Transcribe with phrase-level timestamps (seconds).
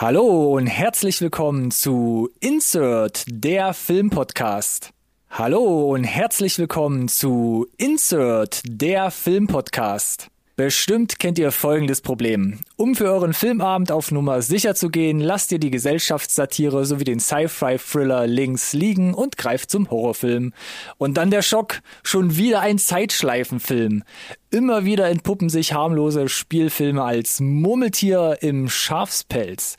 [0.00, 4.94] Hallo und herzlich willkommen zu Insert, der Filmpodcast.
[5.28, 10.28] Hallo und herzlich willkommen zu Insert, der Filmpodcast.
[10.62, 12.58] Bestimmt kennt ihr folgendes Problem.
[12.76, 17.18] Um für euren Filmabend auf Nummer sicher zu gehen, lasst ihr die Gesellschaftssatire sowie den
[17.18, 20.52] Sci-Fi-Thriller links liegen und greift zum Horrorfilm.
[20.98, 24.02] Und dann der Schock, schon wieder ein Zeitschleifenfilm.
[24.50, 29.76] Immer wieder entpuppen sich harmlose Spielfilme als Murmeltier im Schafspelz.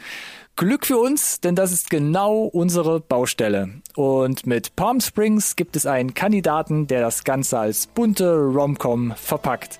[0.55, 3.69] Glück für uns, denn das ist genau unsere Baustelle.
[3.95, 9.77] Und mit Palm Springs gibt es einen Kandidaten, der das Ganze als bunte Romcom verpackt.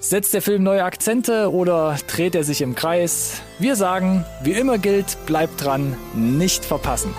[0.00, 3.42] Setzt der Film neue Akzente oder dreht er sich im Kreis?
[3.58, 7.12] Wir sagen, wie immer gilt, bleibt dran, nicht verpassen.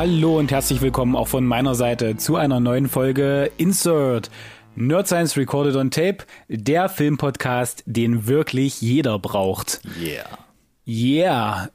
[0.00, 4.30] Hallo und herzlich willkommen auch von meiner Seite zu einer neuen Folge Insert
[4.74, 9.82] Nerd Science Recorded on Tape, der Filmpodcast, den wirklich jeder braucht.
[10.00, 10.38] Yeah.
[10.86, 11.68] Yeah.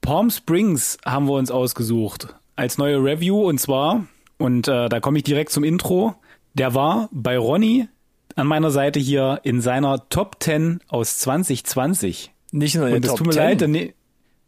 [0.00, 4.06] Palm Springs haben wir uns ausgesucht als neue Review und zwar,
[4.38, 6.14] und äh, da komme ich direkt zum Intro,
[6.54, 7.88] der war bei Ronny
[8.36, 12.30] an meiner Seite hier in seiner Top 10 aus 2020.
[12.52, 13.94] Nicht nur in und der es Top tut mir 10, leid, nee,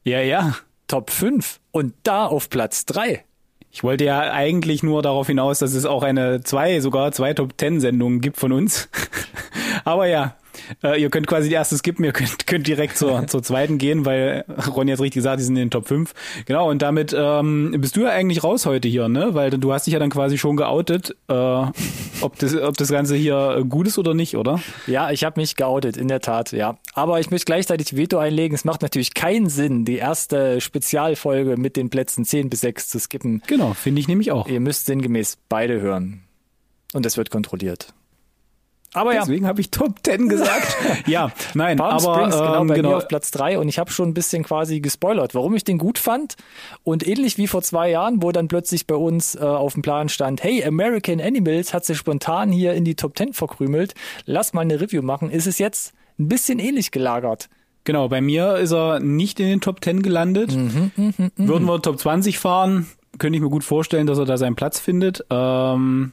[0.04, 0.54] ja, ja.
[0.86, 3.24] Top 5 und da auf Platz 3.
[3.70, 7.58] Ich wollte ja eigentlich nur darauf hinaus, dass es auch eine zwei, sogar zwei Top
[7.58, 8.88] Ten Sendungen gibt von uns.
[9.84, 10.36] Aber ja,
[10.82, 14.04] äh, ihr könnt quasi die erste skippen, ihr könnt, könnt direkt zur, zur zweiten gehen,
[14.04, 16.12] weil Ronny hat richtig gesagt, die sind in den Top 5.
[16.46, 19.34] Genau, und damit ähm, bist du ja eigentlich raus heute hier, ne?
[19.34, 23.16] Weil du hast dich ja dann quasi schon geoutet, äh, ob, das, ob das Ganze
[23.16, 24.60] hier gut ist oder nicht, oder?
[24.86, 26.78] Ja, ich habe mich geoutet, in der Tat, ja.
[26.94, 28.54] Aber ich möchte gleichzeitig Veto einlegen.
[28.54, 32.98] Es macht natürlich keinen Sinn, die erste Spezialfolge mit den Plätzen 10 bis 6 zu
[32.98, 33.42] skippen.
[33.46, 34.48] Genau, finde ich nämlich auch.
[34.48, 36.22] Ihr müsst sinngemäß beide hören.
[36.92, 37.92] Und es wird kontrolliert.
[38.94, 40.76] Aber ja, Deswegen habe ich Top 10 gesagt.
[41.06, 42.90] ja, nein, Palm aber Springs, genau, ähm, bei genau.
[42.90, 45.78] mir auf Platz drei und ich habe schon ein bisschen quasi gespoilert, warum ich den
[45.78, 46.36] gut fand.
[46.84, 50.08] Und ähnlich wie vor zwei Jahren, wo dann plötzlich bei uns äh, auf dem Plan
[50.08, 53.94] stand, hey, American Animals hat sich spontan hier in die Top 10 verkrümelt,
[54.26, 57.48] lass mal eine Review machen, ist es jetzt ein bisschen ähnlich gelagert.
[57.82, 60.54] Genau, bei mir ist er nicht in den Top 10 gelandet.
[60.54, 60.92] Mhm,
[61.36, 62.86] Würden wir Top 20 fahren,
[63.18, 65.24] könnte ich mir gut vorstellen, dass er da seinen Platz findet.
[65.30, 66.12] Ähm,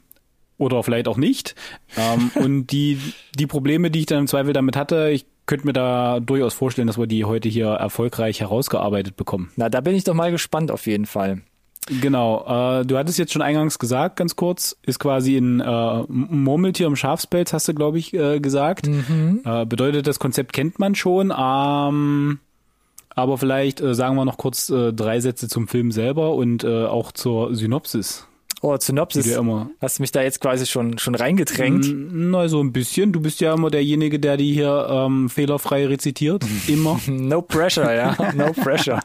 [0.62, 1.56] oder vielleicht auch nicht.
[1.98, 3.00] Ähm, und die,
[3.38, 6.88] die Probleme, die ich dann im Zweifel damit hatte, ich könnte mir da durchaus vorstellen,
[6.88, 9.52] dass wir die heute hier erfolgreich herausgearbeitet bekommen.
[9.56, 11.42] Na, da bin ich doch mal gespannt auf jeden Fall.
[12.00, 12.46] Genau,
[12.80, 16.96] äh, du hattest jetzt schon eingangs gesagt, ganz kurz, ist quasi ein äh, Murmeltier im
[16.96, 18.88] Schafspelz, hast du, glaube ich, äh, gesagt.
[19.44, 22.40] Äh, bedeutet, das Konzept kennt man schon, ähm,
[23.10, 26.86] aber vielleicht äh, sagen wir noch kurz äh, drei Sätze zum Film selber und äh,
[26.86, 28.28] auch zur Synopsis.
[28.64, 29.26] Oh, Synopsis.
[29.26, 31.88] du ja immer Hast mich da jetzt quasi schon, schon reingedrängt.
[31.92, 33.12] Na, so ein bisschen.
[33.12, 36.44] Du bist ja immer derjenige, der die hier ähm, fehlerfrei rezitiert.
[36.68, 37.00] Immer.
[37.08, 38.16] No pressure, ja.
[38.34, 39.00] No pressure.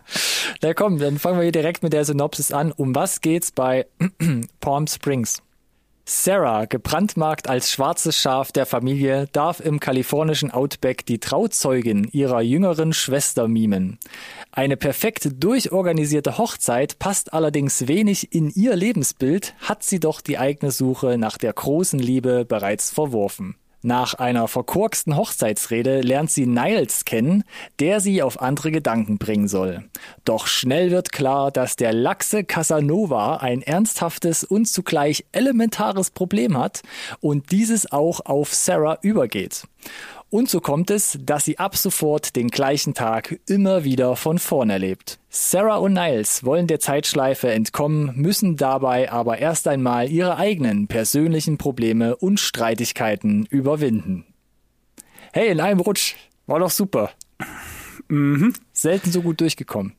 [0.62, 2.70] Na komm, dann fangen wir hier direkt mit der Synopsis an.
[2.72, 3.86] Um was geht's bei
[4.60, 5.42] Palm Springs?
[6.08, 12.92] Sarah, gebrandmarkt als schwarzes Schaf der Familie, darf im kalifornischen Outback die Trauzeugin ihrer jüngeren
[12.92, 13.98] Schwester mimen.
[14.52, 20.70] Eine perfekt durchorganisierte Hochzeit passt allerdings wenig in ihr Lebensbild, hat sie doch die eigene
[20.70, 23.56] Suche nach der großen Liebe bereits verworfen.
[23.82, 27.44] Nach einer verkorksten Hochzeitsrede lernt sie Niles kennen,
[27.78, 29.84] der sie auf andere Gedanken bringen soll.
[30.24, 36.82] Doch schnell wird klar, dass der laxe Casanova ein ernsthaftes und zugleich elementares Problem hat
[37.20, 39.64] und dieses auch auf Sarah übergeht.
[40.36, 44.68] Und so kommt es, dass sie ab sofort den gleichen Tag immer wieder von vorn
[44.68, 45.18] erlebt.
[45.30, 51.56] Sarah und Niles wollen der Zeitschleife entkommen, müssen dabei aber erst einmal ihre eigenen persönlichen
[51.56, 54.26] Probleme und Streitigkeiten überwinden.
[55.32, 56.16] Hey, in einem Rutsch.
[56.46, 57.12] War doch super.
[58.74, 59.94] Selten so gut durchgekommen.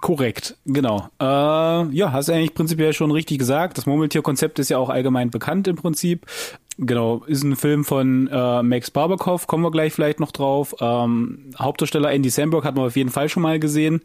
[0.00, 1.08] Korrekt, genau.
[1.20, 3.76] Äh, ja, hast du eigentlich prinzipiell schon richtig gesagt.
[3.78, 6.26] Das Murmeltier-Konzept ist ja auch allgemein bekannt im Prinzip.
[6.76, 10.74] Genau, ist ein Film von äh, Max Barbakoff, kommen wir gleich vielleicht noch drauf.
[10.80, 14.00] Ähm, Hauptdarsteller Andy Samberg hat man auf jeden Fall schon mal gesehen.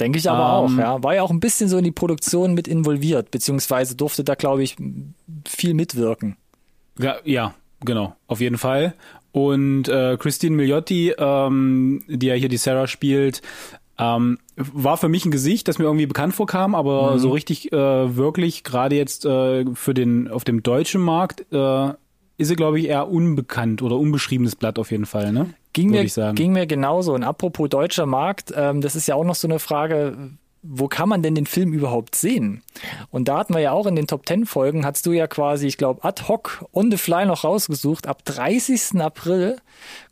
[0.00, 1.02] Denke ich aber auch, Ähm, ja.
[1.02, 4.62] War ja auch ein bisschen so in die Produktion mit involviert, beziehungsweise durfte da, glaube
[4.62, 4.76] ich,
[5.46, 6.36] viel mitwirken.
[6.98, 7.54] Ja, ja,
[7.84, 8.94] genau, auf jeden Fall.
[9.32, 13.42] Und äh, Christine Milioti, ähm, die ja hier die Sarah spielt,
[13.96, 17.18] Ähm, war für mich ein Gesicht, das mir irgendwie bekannt vorkam, aber Mhm.
[17.20, 21.92] so richtig äh, wirklich, gerade jetzt äh, für den auf dem deutschen Markt, äh,
[22.36, 25.54] ist sie, glaube ich, eher unbekannt oder unbeschriebenes Blatt auf jeden Fall, ne?
[25.72, 26.34] Ging Würde mir, ich sagen.
[26.36, 27.14] ging mir genauso.
[27.14, 30.30] Und apropos deutscher Markt, ähm, das ist ja auch noch so eine Frage,
[30.66, 32.62] wo kann man denn den Film überhaupt sehen?
[33.10, 35.66] Und da hatten wir ja auch in den Top 10 Folgen, hast du ja quasi,
[35.66, 38.06] ich glaube, ad hoc on the fly noch rausgesucht.
[38.06, 39.00] Ab 30.
[39.00, 39.58] April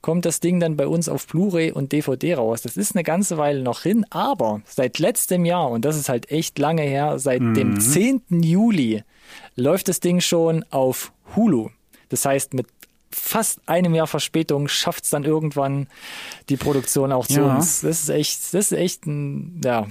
[0.02, 2.60] kommt das Ding dann bei uns auf Blu-ray und DVD raus.
[2.60, 6.30] Das ist eine ganze Weile noch hin, aber seit letztem Jahr, und das ist halt
[6.30, 8.22] echt lange her, seit dem 10.
[8.42, 9.04] Juli
[9.56, 11.70] läuft das Ding schon auf Hulu.
[12.12, 12.66] Das heißt, mit
[13.10, 15.86] fast einem Jahr Verspätung schafft es dann irgendwann
[16.48, 17.56] die Produktion auch zu Ja.
[17.56, 17.82] uns.
[17.82, 19.86] Das ist echt, das ist echt ein ja,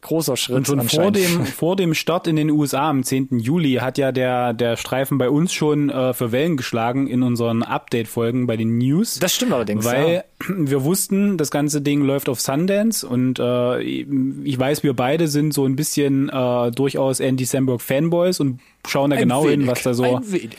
[0.00, 0.56] großer Schritt.
[0.56, 3.38] Und schon vor dem, vor dem Start in den USA am 10.
[3.38, 7.62] Juli hat ja der, der Streifen bei uns schon äh, für Wellen geschlagen in unseren
[7.62, 9.18] Update-Folgen bei den News.
[9.18, 9.84] Das stimmt allerdings.
[9.84, 10.22] Weil ja.
[10.48, 15.54] wir wussten, das ganze Ding läuft auf Sundance und äh, ich weiß, wir beide sind
[15.54, 19.66] so ein bisschen äh, durchaus Andy Samberg Fanboys und schauen da Ein genau hin, wenig,
[19.68, 20.56] was da so Ein wenig.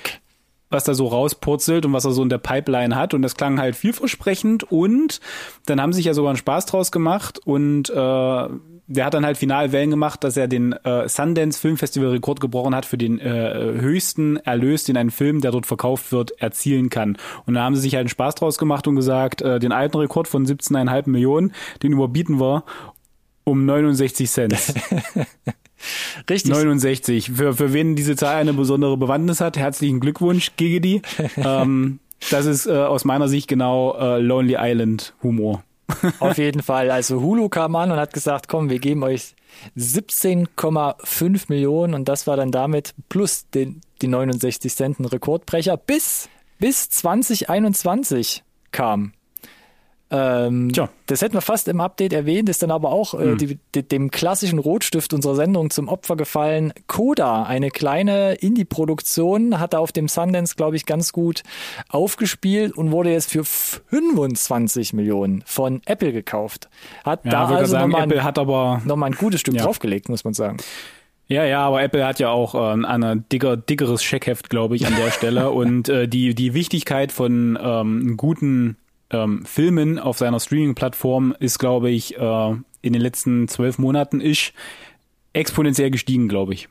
[0.70, 3.14] Was da so rauspurzelt und was er so in der Pipeline hat.
[3.14, 4.64] Und das klang halt vielversprechend.
[4.64, 5.20] Und
[5.66, 7.40] dann haben sie sich ja sogar einen Spaß draus gemacht.
[7.46, 7.94] Und äh,
[8.90, 12.74] der hat dann halt final Wellen gemacht, dass er den äh, Sundance Filmfestival Rekord gebrochen
[12.74, 17.18] hat für den äh, höchsten Erlös, den ein Film, der dort verkauft wird, erzielen kann.
[17.46, 19.98] Und da haben sie sich halt einen Spaß draus gemacht und gesagt, äh, den alten
[19.98, 21.54] Rekord von 17,5 Millionen,
[21.84, 22.64] den überbieten wir
[23.44, 24.56] um 69 Cent.
[26.30, 26.52] Richtig.
[26.52, 27.32] 69.
[27.36, 31.02] Für, für wen diese Zahl eine besondere Bewandtnis hat, herzlichen Glückwunsch, Gigidi.
[31.38, 32.00] ähm,
[32.30, 35.64] das ist äh, aus meiner Sicht genau äh, Lonely Island Humor.
[36.20, 36.92] Auf jeden Fall.
[36.92, 39.36] Also Hulu kam an und hat gesagt, komm, wir geben euch
[39.78, 46.30] 17,5 Millionen und das war dann damit plus den, die 69 Cent ein Rekordbrecher bis,
[46.60, 49.14] bis 2021 kam.
[50.10, 50.88] Ähm, Tja.
[51.08, 54.10] Das hätten wir fast im Update erwähnt, ist dann aber auch äh, die, die, dem
[54.10, 56.72] klassischen Rotstift unserer Sendung zum Opfer gefallen.
[56.88, 61.44] Coda, eine kleine Indie-Produktion, hat er auf dem Sundance, glaube ich, ganz gut
[61.90, 66.70] aufgespielt und wurde jetzt für 25 Millionen von Apple gekauft.
[67.04, 69.56] Hat Ja, da also sagen, nochmal Apple ein, hat aber noch mal ein gutes Stück
[69.56, 69.64] Ja.
[69.64, 70.58] draufgelegt, muss man sagen.
[71.28, 74.96] ja, ja, aber Apple hat ja auch äh, ein dicker, dickeres Scheckheft, glaube ich, an
[74.96, 75.52] der Stelle.
[75.52, 78.78] Und äh, die die Wichtigkeit von ähm, guten
[79.12, 84.54] ähm, Filmen auf seiner Streaming-Plattform ist, glaube ich, äh, in den letzten zwölf Monaten ist
[85.34, 86.70] exponentiell gestiegen, glaube ich.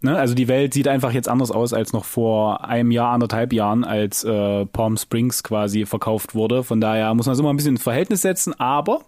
[0.00, 0.16] Ne?
[0.16, 3.84] Also die Welt sieht einfach jetzt anders aus als noch vor einem Jahr, anderthalb Jahren,
[3.84, 6.62] als äh, Palm Springs quasi verkauft wurde.
[6.62, 8.58] Von daher muss man es immer ein bisschen ins Verhältnis setzen.
[8.58, 9.02] Aber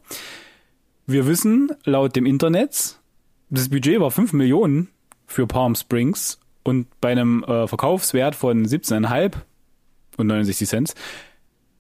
[1.07, 2.99] wir wissen laut dem Internet,
[3.51, 4.89] das Budget war 5 Millionen
[5.27, 9.35] für Palm Springs und bei einem äh, Verkaufswert von 17,5
[10.17, 10.95] und 69 Cent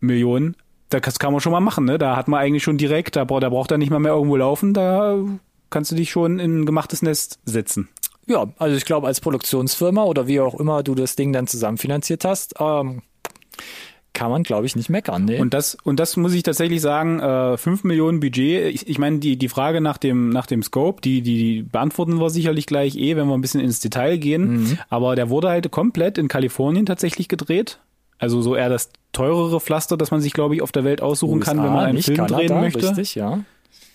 [0.00, 0.56] Millionen,
[0.90, 1.84] das kann man schon mal machen.
[1.84, 1.98] Ne?
[1.98, 4.36] Da hat man eigentlich schon direkt, da, bra- da braucht er nicht mal mehr irgendwo
[4.36, 5.16] laufen, da
[5.70, 7.88] kannst du dich schon in ein gemachtes Nest setzen.
[8.26, 12.24] Ja, also ich glaube, als Produktionsfirma oder wie auch immer du das Ding dann zusammenfinanziert
[12.24, 13.02] hast, ähm,
[14.12, 15.24] kann man, glaube ich, nicht meckern.
[15.24, 15.38] Nee.
[15.38, 19.18] Und das, und das muss ich tatsächlich sagen, äh, 5 Millionen Budget, ich, ich meine,
[19.18, 22.96] die, die Frage nach dem, nach dem Scope, die, die, die beantworten wir sicherlich gleich
[22.96, 24.78] eh, wenn wir ein bisschen ins Detail gehen.
[24.88, 27.78] Aber der wurde halt komplett in Kalifornien tatsächlich gedreht.
[28.20, 31.40] Also so eher das teurere Pflaster, das man sich, glaube ich, auf der Welt aussuchen
[31.40, 32.88] kann, wenn man einen nicht Film Kanada, drehen möchte.
[32.88, 33.40] Richtig, ja.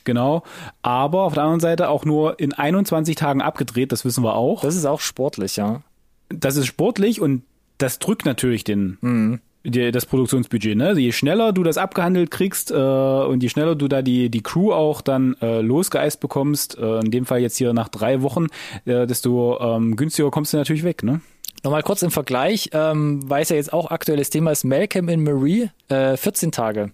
[0.03, 0.43] Genau.
[0.81, 4.61] Aber auf der anderen Seite auch nur in 21 Tagen abgedreht, das wissen wir auch.
[4.61, 5.81] Das ist auch sportlich, ja.
[6.29, 7.43] das ist sportlich und
[7.77, 9.39] das drückt natürlich den Mhm.
[9.63, 10.77] die, das Produktionsbudget.
[10.77, 10.93] Ne?
[10.93, 14.71] Je schneller du das abgehandelt kriegst äh, und je schneller du da die die Crew
[14.71, 18.47] auch dann äh, losgeeist bekommst, äh, in dem Fall jetzt hier nach drei Wochen,
[18.85, 21.03] äh, desto ähm, günstiger kommst du natürlich weg.
[21.03, 21.21] Ne?
[21.65, 25.23] Nochmal kurz im Vergleich, ähm, weil es ja jetzt auch aktuelles Thema ist, Malcolm in
[25.23, 26.91] Marie, äh, 14 Tage.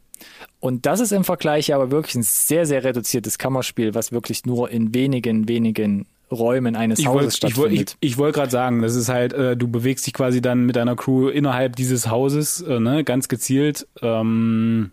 [0.62, 4.70] Und das ist im Vergleich aber wirklich ein sehr, sehr reduziertes Kammerspiel, was wirklich nur
[4.70, 7.98] in wenigen, wenigen Räumen eines Ich Hauses wollte ich, wollt- stattfindet.
[8.00, 10.78] ich, ich wollt gerade sagen, das ist halt, äh, du bewegst dich quasi dann mit
[10.78, 13.86] deiner Crew innerhalb dieses Hauses, äh, ne, ganz gezielt.
[14.02, 14.92] Ähm,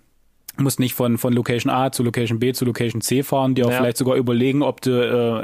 [0.57, 3.71] musst nicht von, von Location A zu Location B zu Location C fahren, dir auch
[3.71, 3.77] Ja.
[3.77, 4.91] vielleicht sogar überlegen, ob du,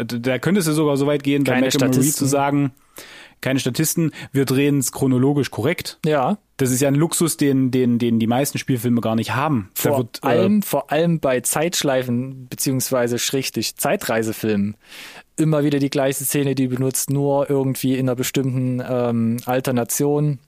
[0.01, 2.73] äh, da könntest du sogar so weit gehen, bei Malcolm Marie zu sagen,
[3.41, 5.99] keine Statisten, wir drehen es chronologisch korrekt.
[6.05, 9.71] ja, Das ist ja ein Luxus, den, den, den die meisten Spielfilme gar nicht haben.
[9.75, 14.77] Vor wird, äh, allem, vor allem bei Zeitschleifen beziehungsweise schrägstrich Zeitreisefilmen
[15.37, 20.39] immer wieder die gleiche Szene, die benutzt nur irgendwie in einer bestimmten ähm, Alternation,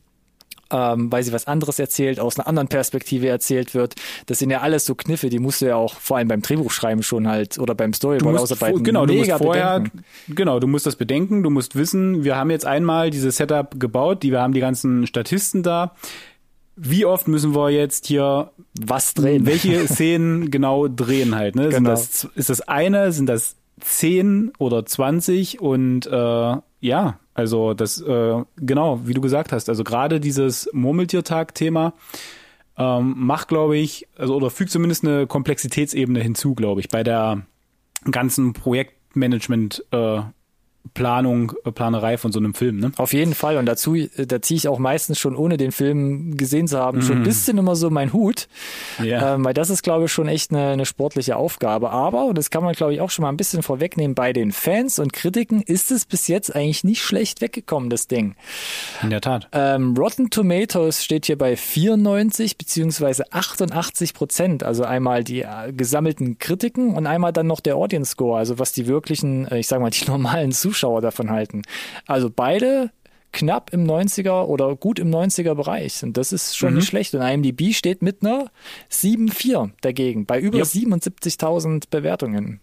[0.71, 3.95] ähm, weil sie was anderes erzählt, aus einer anderen Perspektive erzählt wird.
[4.27, 7.03] Das sind ja alles so Kniffe, die musst du ja auch vor allem beim Drehbuchschreiben
[7.03, 8.83] schon halt oder beim Storyboard ausarbeiten.
[8.83, 10.05] genau, du musst vorher, bedenken.
[10.29, 14.23] genau, du musst das bedenken, du musst wissen, wir haben jetzt einmal dieses Setup gebaut,
[14.23, 15.95] die, wir haben die ganzen Statisten da.
[16.77, 19.47] wie oft müssen wir jetzt hier was drehen?
[19.47, 21.57] Welche Szenen genau drehen halt?
[21.57, 21.69] Ne?
[21.69, 21.75] Genau.
[21.75, 23.13] Sind das, ist das eine?
[23.13, 25.61] Sind das zehn oder zwanzig?
[25.61, 29.69] Und äh, ja, also das äh, genau, wie du gesagt hast.
[29.69, 31.93] Also gerade dieses Murmeltiertag-Thema
[32.79, 37.43] ähm, macht, glaube ich, also oder fügt zumindest eine Komplexitätsebene hinzu, glaube ich, bei der
[38.11, 40.21] ganzen Projektmanagement äh,
[40.95, 42.93] Planung, äh, Planerei von so einem Film, ne?
[42.97, 43.57] Auf jeden Fall.
[43.57, 47.03] Und dazu, äh, da ziehe ich auch meistens schon, ohne den Film gesehen zu haben,
[47.03, 48.49] schon ein bisschen immer so mein Hut.
[49.03, 49.35] Ja.
[49.35, 51.91] Ähm, weil das ist, glaube ich, schon echt eine, eine sportliche Aufgabe.
[51.91, 54.53] Aber, und das kann man, glaube ich, auch schon mal ein bisschen vorwegnehmen, bei den
[54.53, 58.35] Fans und Kritiken ist es bis jetzt eigentlich nicht schlecht weggekommen, das Ding.
[59.03, 59.49] In der Tat.
[59.53, 64.63] Ähm, Rotten Tomatoes steht hier bei 94 beziehungsweise 88 Prozent.
[64.63, 68.73] Also einmal die äh, gesammelten Kritiken und einmal dann noch der Audience Score, also was
[68.73, 71.63] die wirklichen, äh, ich sag mal, die normalen Zuschauer davon halten.
[72.07, 72.91] Also beide
[73.33, 76.03] knapp im 90er oder gut im 90er Bereich.
[76.03, 77.15] Und das ist schon nicht schlecht.
[77.15, 78.47] Und IMDb steht mit einer
[78.91, 80.67] 7,4 dagegen, bei über Yep.
[80.67, 82.61] 77.000 Bewertungen.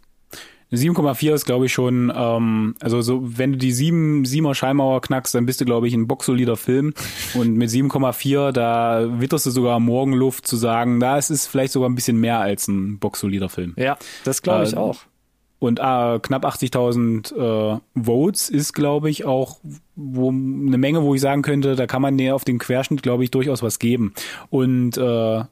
[0.72, 5.36] 7,4 ist, glaube ich, schon, ähm, also so, wenn du die 7, 7er Schallmauer knackst,
[5.36, 6.96] dann bist du, glaube ich, ein boxsolider Film.
[7.36, 11.90] Und mit 7,4, da witterst du sogar Morgenluft zu sagen, da es ist vielleicht sogar
[11.90, 13.76] ein bisschen mehr als ein boxsolider Film.
[13.78, 14.98] Ja, das glaube ich Äh, auch.
[15.64, 19.60] Und äh, knapp 80.000 äh, Votes ist, glaube ich, auch
[19.96, 23.32] wo, eine Menge, wo ich sagen könnte, da kann man auf den Querschnitt, glaube ich,
[23.32, 24.14] durchaus was geben.
[24.50, 25.44] Und äh,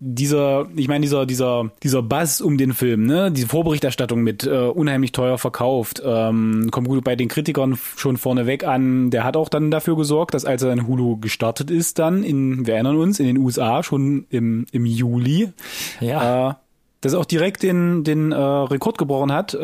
[0.00, 4.50] dieser, ich meine, dieser, dieser, dieser Buzz um den Film, ne, diese Vorberichterstattung mit äh,
[4.50, 9.10] unheimlich teuer verkauft, ähm, kommt gut bei den Kritikern schon vorneweg an.
[9.10, 12.66] Der hat auch dann dafür gesorgt, dass als er in Hulu gestartet ist, dann in,
[12.66, 15.52] wir erinnern uns, in den USA schon im, im Juli,
[16.00, 16.50] Ja.
[16.50, 16.54] äh,
[17.00, 19.58] dass er auch direkt den, den äh, Rekord gebrochen hat äh,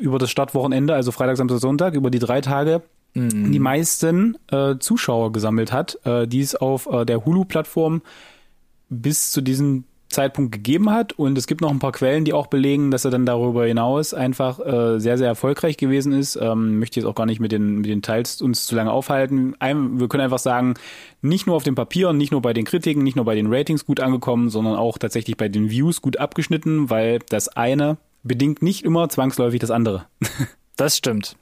[0.00, 2.82] über das Startwochenende, also Freitag, Samstag, Sonntag, über die drei Tage
[3.14, 8.00] die meisten äh, Zuschauer gesammelt hat, äh, die es auf äh, der Hulu-Plattform
[8.88, 11.12] bis zu diesem Zeitpunkt gegeben hat.
[11.12, 14.14] Und es gibt noch ein paar Quellen, die auch belegen, dass er dann darüber hinaus
[14.14, 16.36] einfach äh, sehr, sehr erfolgreich gewesen ist.
[16.36, 19.54] Ähm, möchte jetzt auch gar nicht mit den, mit den Teils uns zu lange aufhalten.
[19.58, 20.74] Ein, wir können einfach sagen,
[21.20, 23.84] nicht nur auf dem Papier, nicht nur bei den Kritiken, nicht nur bei den Ratings
[23.86, 28.84] gut angekommen, sondern auch tatsächlich bei den Views gut abgeschnitten, weil das eine bedingt nicht
[28.84, 30.06] immer zwangsläufig das andere.
[30.76, 31.36] Das stimmt.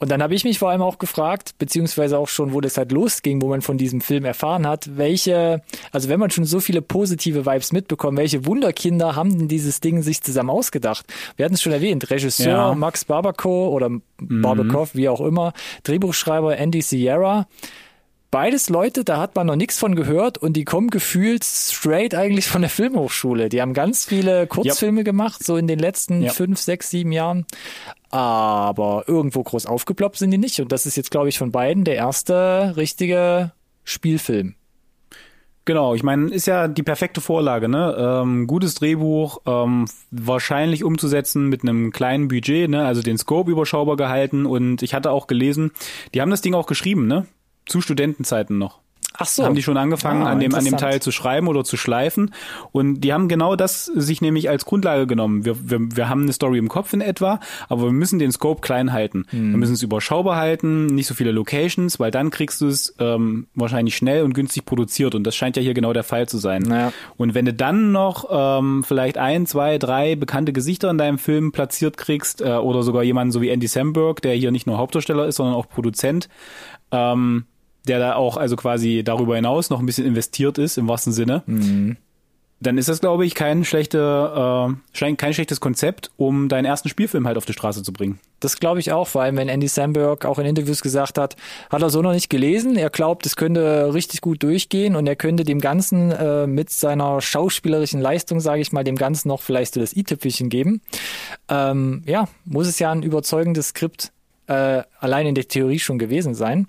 [0.00, 2.92] Und dann habe ich mich vor allem auch gefragt, beziehungsweise auch schon, wo das halt
[2.92, 6.82] losging, wo man von diesem Film erfahren hat, welche, also wenn man schon so viele
[6.82, 11.04] positive Vibes mitbekommt, welche Wunderkinder haben denn dieses Ding sich zusammen ausgedacht?
[11.36, 12.74] Wir hatten es schon erwähnt, Regisseur Ja.
[12.74, 13.90] Max Barbakow oder
[14.20, 15.52] Barbakow, wie auch immer,
[15.82, 17.48] Drehbuchschreiber Andy Sierra.
[18.30, 22.46] Beides Leute, da hat man noch nichts von gehört und die kommen gefühlt straight eigentlich
[22.46, 23.48] von der Filmhochschule.
[23.48, 26.30] Die haben ganz viele Kurzfilme gemacht, so in den letzten Ja.
[26.32, 27.46] fünf, sechs, sieben Jahren.
[28.10, 30.60] Aber irgendwo groß aufgeploppt sind die nicht.
[30.60, 33.52] Und das ist jetzt, glaube ich, von beiden der erste richtige
[33.84, 34.54] Spielfilm.
[35.68, 37.94] Genau, ich meine, ist ja die perfekte Vorlage, ne?
[37.98, 42.86] Ähm, gutes Drehbuch, ähm, wahrscheinlich umzusetzen mit einem kleinen Budget, ne?
[42.86, 45.72] Also den Scope überschaubar gehalten und ich hatte auch gelesen,
[46.14, 47.26] die haben das Ding auch geschrieben, ne?
[47.66, 48.80] Zu Studentenzeiten noch.
[49.20, 49.44] Ach so.
[49.44, 50.76] Haben die schon angefangen, Ah, an dem, an dem.
[50.76, 52.32] Teil zu schreiben oder zu schleifen.
[52.70, 55.44] Und die haben genau das sich nämlich als Grundlage genommen.
[55.44, 58.60] Wir, wir, wir haben eine Story im Kopf in etwa, aber wir müssen den Scope
[58.60, 59.26] klein halten.
[59.30, 59.50] Hm.
[59.50, 63.48] Wir müssen es überschaubar halten, nicht so viele Locations, weil dann kriegst du es ähm,
[63.54, 65.16] wahrscheinlich schnell und günstig produziert.
[65.16, 66.70] Und das scheint ja hier genau der Fall zu sein.
[66.70, 66.92] Ja.
[67.16, 71.50] Und wenn du dann noch ähm, vielleicht ein, zwei, drei bekannte Gesichter in deinem Film
[71.50, 75.26] platziert kriegst, äh, oder sogar jemanden so wie Andy Samberg, der hier nicht nur Hauptdarsteller
[75.26, 76.28] ist, sondern auch Produzent,
[76.92, 77.46] ähm,
[77.88, 81.42] der da auch also quasi darüber hinaus noch ein bisschen investiert ist, im wahrsten Sinne,
[82.60, 87.26] dann ist das, glaube ich, kein, schlechte, äh, kein schlechtes Konzept, um deinen ersten Spielfilm
[87.26, 88.18] halt auf die Straße zu bringen.
[88.40, 91.36] Das glaube ich auch, vor allem wenn Andy Samberg auch in Interviews gesagt hat,
[91.70, 92.76] hat er so noch nicht gelesen.
[92.76, 97.20] Er glaubt, es könnte richtig gut durchgehen und er könnte dem Ganzen äh, mit seiner
[97.20, 100.80] schauspielerischen Leistung, sage ich mal, dem Ganzen noch vielleicht so das i-Tüpfelchen geben.
[101.48, 104.12] Ähm, ja, muss es ja ein überzeugendes Skript
[104.48, 106.66] äh, allein in der Theorie schon gewesen sein.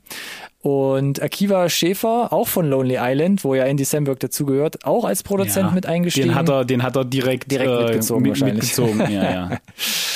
[0.61, 5.73] Und Akiva Schäfer, auch von Lonely Island, wo ja Andy Samberg dazugehört, auch als Produzent
[5.73, 6.27] mit eingestiegen.
[6.29, 8.77] Den hat er, den hat er direkt, Direkt äh, mitgezogen mit, wahrscheinlich.
[8.77, 8.99] mitgezogen.
[9.11, 9.49] Ja, ja.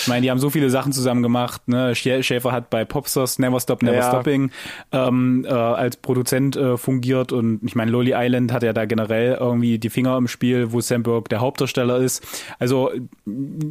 [0.04, 1.62] Ich meine, die haben so viele Sachen zusammen gemacht.
[1.70, 1.94] Ne?
[1.94, 4.10] Schä- Schäfer hat bei Popstars Never Stop, Never Ja.
[4.10, 4.52] Stopping
[4.92, 9.38] ähm, äh, als Produzent äh, fungiert und ich meine, Lonely Island hat ja da generell
[9.40, 12.22] irgendwie die Finger im Spiel, wo Samberg der Hauptdarsteller ist.
[12.60, 12.92] Also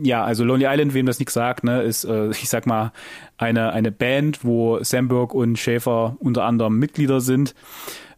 [0.02, 2.92] ja, also Lonely Island, wem das nichts sagt, ne, ist, äh, ich sag mal,
[3.42, 7.54] eine, eine Band, wo Samberg und Schäfer unter anderem Mitglieder sind.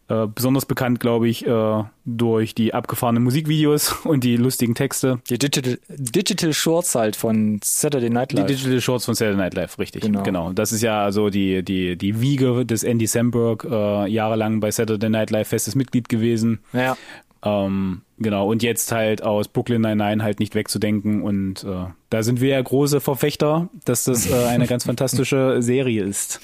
[0.07, 5.19] Äh, besonders bekannt, glaube ich, äh, durch die abgefahrenen Musikvideos und die lustigen Texte.
[5.31, 8.45] Die Digital, Digital Shorts halt von Saturday Night Live.
[8.45, 10.03] Die Digital Shorts von Saturday Night Live, richtig.
[10.03, 10.21] Genau.
[10.21, 10.53] Genau.
[10.53, 15.09] Das ist ja also die, die, die Wiege des Andy Samberg, äh, jahrelang bei Saturday
[15.09, 16.59] Night Live festes Mitglied gewesen.
[16.73, 16.95] ja.
[17.43, 21.21] Ähm, genau, und jetzt halt aus Brooklyn Nine-Nine halt nicht wegzudenken.
[21.21, 26.03] Und äh, da sind wir ja große Verfechter, dass das äh, eine ganz fantastische Serie
[26.03, 26.39] ist.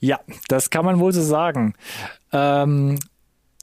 [0.00, 1.74] Ja, das kann man wohl so sagen.
[2.32, 2.98] Ähm,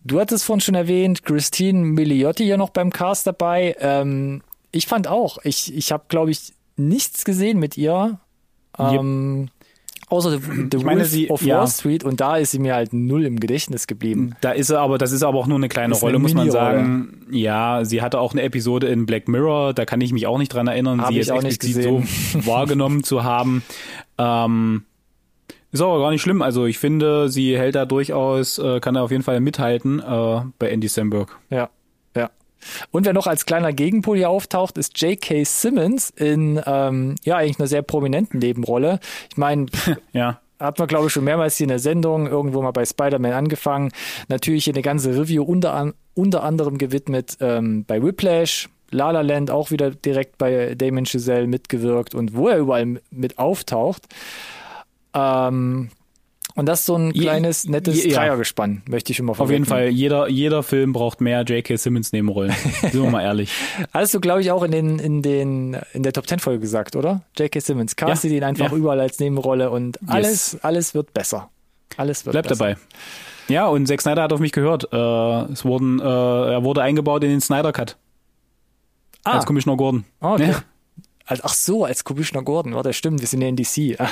[0.03, 3.75] du hattest vorhin schon erwähnt, Christine Miliotti ja noch beim Cast dabei.
[3.79, 4.41] Ähm,
[4.72, 8.19] ich fand auch, ich, ich habe, glaube ich, nichts gesehen mit ihr.
[8.77, 9.50] Ähm,
[10.09, 10.37] Außer The,
[10.77, 11.59] Ich meine, Wolf sie- of ja.
[11.59, 14.35] Wall Street und da ist sie mir halt null im Gedächtnis geblieben.
[14.41, 16.33] Da ist er aber, das ist aber auch nur eine kleine Ist eine Rolle, muss
[16.33, 17.27] man sagen.
[17.31, 20.51] Ja, sie hatte auch eine Episode in Black Mirror, da kann ich mich auch nicht
[20.53, 22.01] dran erinnern, Hab sie jetzt auch nicht explizit so
[22.47, 23.61] wahrgenommen zu haben.
[24.17, 24.83] Ähm,
[25.71, 26.41] ist aber gar nicht schlimm.
[26.41, 30.41] Also ich finde, sie hält da durchaus, äh, kann da auf jeden Fall mithalten äh,
[30.57, 31.37] bei Andy Samberg.
[31.51, 31.69] Ja.
[32.91, 35.43] Und wer noch als kleiner Gegenpol hier auftaucht, ist J.K.
[35.43, 38.99] Simmons in ähm, ja eigentlich einer sehr prominenten Nebenrolle.
[39.31, 39.67] Ich meine,
[40.13, 40.39] Ja.
[40.59, 43.91] hat man glaube ich schon mehrmals hier in der Sendung irgendwo mal bei Spider-Man angefangen.
[44.27, 48.69] Natürlich hier eine ganze Review unter, an, unter anderem gewidmet ähm, bei Whiplash.
[48.91, 53.37] La La Land auch wieder direkt bei Damon Chazelle mitgewirkt und wo er überall mit
[53.37, 54.07] auftaucht.
[55.13, 55.89] Ähm,
[56.59, 58.17] und das ist so ein Je- kleines, nettes je- ja.
[58.19, 59.65] Dreiergespann, möchte ich schon mal Auf jeden.
[59.65, 61.77] Fall, jeder, jeder Film braucht mehr J.K.
[61.77, 62.51] Simmons Nebenrollen.
[62.81, 63.51] Sind wir mal ehrlich.
[63.93, 66.95] Hast du, glaube ich, auch in den, in den, in der Top Ten Folge gesagt,
[66.95, 67.21] oder?
[67.37, 67.59] J.K.
[67.61, 68.77] Simmons, castet Ja, ihn einfach ja.
[68.77, 71.49] überall als Nebenrolle und alles, alles wird besser.
[71.97, 72.55] Alles wird Bleib besser.
[72.65, 72.77] dabei.
[73.47, 74.89] Ja, und Zack Snyder hat auf mich gehört.
[74.93, 77.97] Äh, es wurden, äh, er wurde eingebaut in den Snyder Cut
[79.23, 80.05] Ah, als Commissioner Gordon.
[80.21, 80.51] ah, okay.
[80.51, 80.63] Ja.
[81.29, 83.98] Also, ach so, als Commissioner Gordon, warte, stimmt, wir sind ja in DC.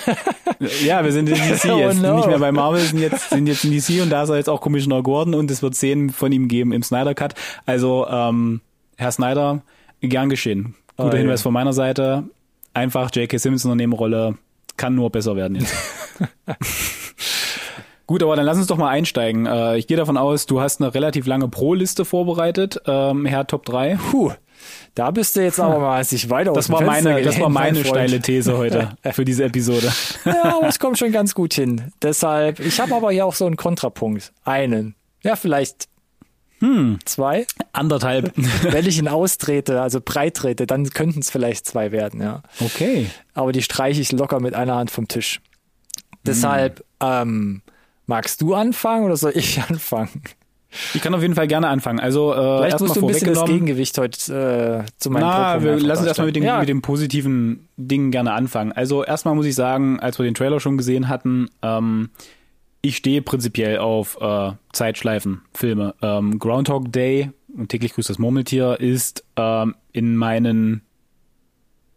[0.84, 2.02] Ja, wir sind in DC Oh jetzt.
[2.02, 2.16] no.
[2.18, 4.50] Nicht mehr bei Marvel, sind jetzt, sind jetzt in DC und da ist er jetzt
[4.50, 7.34] auch Commissioner Gordon und es wird Szenen von ihm geben im Snyder Cut.
[7.66, 8.62] Also, ähm,
[8.98, 9.62] Herr Snyder,
[10.02, 10.76] gern geschehen.
[10.96, 11.18] Guter Oh, ja.
[11.20, 12.24] Hinweis von meiner Seite.
[12.74, 13.38] Einfach J.K.
[13.38, 14.38] Simmons in der Nebenrolle
[14.78, 15.74] kann nur besser werden jetzt.
[18.08, 19.46] Gut, aber dann lass uns doch mal einsteigen.
[19.46, 23.66] Äh, ich gehe davon aus, du hast eine relativ lange Pro-Liste vorbereitet, ähm, Herr Top
[23.66, 24.00] 3.
[24.12, 24.32] Puh,
[24.96, 27.84] da bist du jetzt aber mal sich weiter Das war Fenster meine, das war meine
[27.84, 29.92] steile These heute für diese Episode.
[30.24, 31.92] Ja, aber es kommt schon ganz gut hin.
[32.02, 34.32] Deshalb, ich habe aber hier auch so einen Kontrapunkt.
[34.44, 34.96] Einen.
[35.24, 35.88] Ja, vielleicht
[36.60, 37.00] Hm.
[37.06, 37.46] zwei.
[37.74, 38.32] Anderthalb.
[38.64, 42.42] Wenn ich ihn austrete, also breit trete, dann könnten es vielleicht zwei werden, ja.
[42.62, 43.08] Okay.
[43.34, 45.42] aber die streiche ich locker mit einer Hand vom Tisch.
[46.26, 47.62] Deshalb, ähm,
[48.08, 50.24] magst du anfangen oder soll ich anfangen?
[50.94, 52.00] Ich kann auf jeden Fall gerne anfangen.
[52.00, 53.46] Also äh, Vielleicht musst du ein bisschen das.
[53.46, 56.60] Gegengewicht heute äh, zu meinem Na, wir lassen uns erstmal mit den, darstellen.
[56.60, 58.74] mit den positiven Dingen gerne anfangen.
[58.74, 62.10] Also erstmal muss ich sagen, als wir den Trailer schon gesehen hatten, ähm,
[62.82, 65.96] ich stehe prinzipiell auf äh, Zeitschleifen-Filme.
[66.02, 70.82] Ähm, Groundhog Day und täglich grüßt das Murmeltier ist ähm, in meinen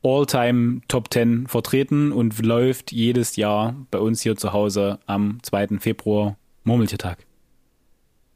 [0.02, 5.78] All-Time Top 10 vertreten und läuft jedes Jahr bei uns hier zu Hause am 2.
[5.78, 7.26] Februar Murmeltiertag.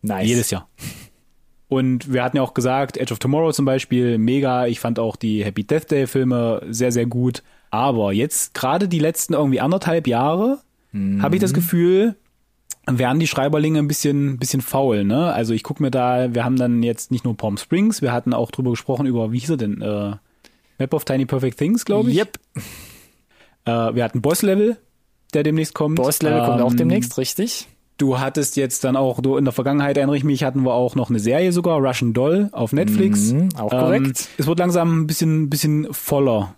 [0.02, 0.28] Nice.
[0.28, 0.68] Jedes Jahr.
[1.68, 4.66] Und wir hatten ja auch gesagt, Edge of Tomorrow zum Beispiel, mega.
[4.66, 7.42] Ich fand auch die Happy Death Day Filme sehr, sehr gut.
[7.70, 10.60] Aber jetzt gerade die letzten irgendwie anderthalb Jahre
[11.20, 12.14] habe ich das Gefühl,
[12.86, 15.32] werden die Schreiberlinge ein bisschen, bisschen faul, ne?
[15.32, 18.32] Also ich gucke mir da, wir haben dann jetzt nicht nur Palm Springs, wir hatten
[18.32, 19.82] auch drüber gesprochen über, wie hieß er denn?
[19.82, 20.16] Äh,
[20.78, 22.16] Map of Tiny Perfect Things, glaube ich.
[22.18, 22.38] Yep,
[23.66, 24.76] Äh, wir hatten Boss Level,
[25.32, 25.96] der demnächst kommt.
[25.96, 27.66] Boss Level kommt auch Ähm, demnächst, richtig?
[27.96, 30.96] Du hattest jetzt dann auch, du in der Vergangenheit erinnere ich mich, hatten wir auch
[30.96, 33.32] noch eine Serie sogar, Russian Doll auf Netflix.
[33.32, 34.04] Mhm, auch korrekt.
[34.06, 36.56] Ähm, es wird langsam ein bisschen, bisschen voller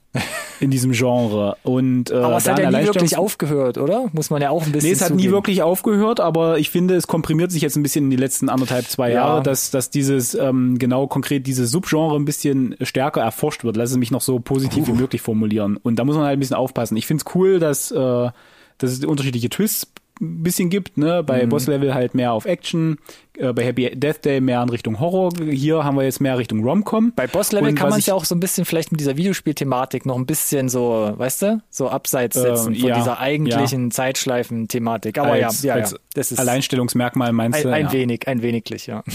[0.61, 1.59] in diesem Genre.
[1.63, 4.07] Und, äh, Aber es hat ja ein nie wirklich aufgehört, oder?
[4.15, 5.35] Muss man ja auch ein bisschen Nee, es hat nie zugeben.
[5.35, 8.87] wirklich aufgehört, aber ich finde, es komprimiert sich jetzt ein bisschen in die letzten anderthalb,
[8.87, 9.17] zwei Ja.
[9.17, 13.77] Jahre, dass, dass dieses, ähm, genau konkret dieses Subgenre ein bisschen stärker erforscht wird.
[13.77, 15.77] Lass es mich noch so positiv wie möglich formulieren.
[15.77, 16.97] Und da muss man halt ein bisschen aufpassen.
[16.97, 18.31] Ich finde es cool, dass, äh,
[18.79, 19.87] dass es unterschiedliche Twists
[20.21, 21.23] ein bisschen gibt, ne?
[21.23, 21.51] Bei Mhm.
[21.51, 22.99] Boss Level halt mehr auf Action,
[23.37, 25.33] äh, bei Happy Death Day mehr in Richtung Horror.
[25.51, 27.13] Hier haben wir jetzt mehr Richtung Rom-Com.
[27.15, 29.17] Bei Boss Level Und kann man es ja auch so ein bisschen vielleicht mit dieser
[29.17, 33.91] Videospielthematik noch ein bisschen so, weißt du, so abseits setzen Ähm, von ja, dieser eigentlichen
[33.91, 35.19] Zeitschleifen-Thematik.
[35.19, 37.73] Aber als, ja, ja, ja, das ist Alleinstellungsmerkmal meinst ein, du?
[37.73, 37.93] ein ja.
[37.93, 39.03] wenig, ein weniglich, ja.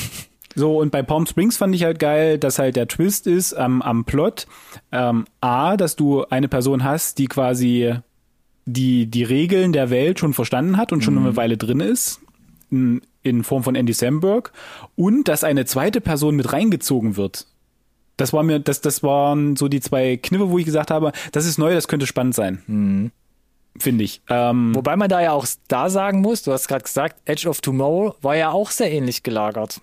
[0.54, 3.82] So, und bei Palm Springs fand ich halt geil, dass halt der Twist ist am,
[3.82, 4.48] am Plot.
[4.92, 7.96] Ähm, A, dass du eine Person hast, die quasi
[8.66, 12.20] die, die Regeln der Welt schon verstanden hat und schon eine Weile drin ist.
[12.70, 14.54] In, in Form von Andy Samberg.
[14.96, 17.48] Und dass eine zweite Person mit reingezogen wird.
[18.18, 21.46] Das war mir, das, das waren so die zwei Kniffe, wo ich gesagt habe, das
[21.46, 23.12] ist neu, das könnte spannend sein.
[23.80, 24.22] finde ich.
[24.30, 27.62] Ähm, Wobei man da ja auch da sagen muss, du hast gerade gesagt, Edge of
[27.62, 29.82] Tomorrow war ja auch sehr ähnlich gelagert.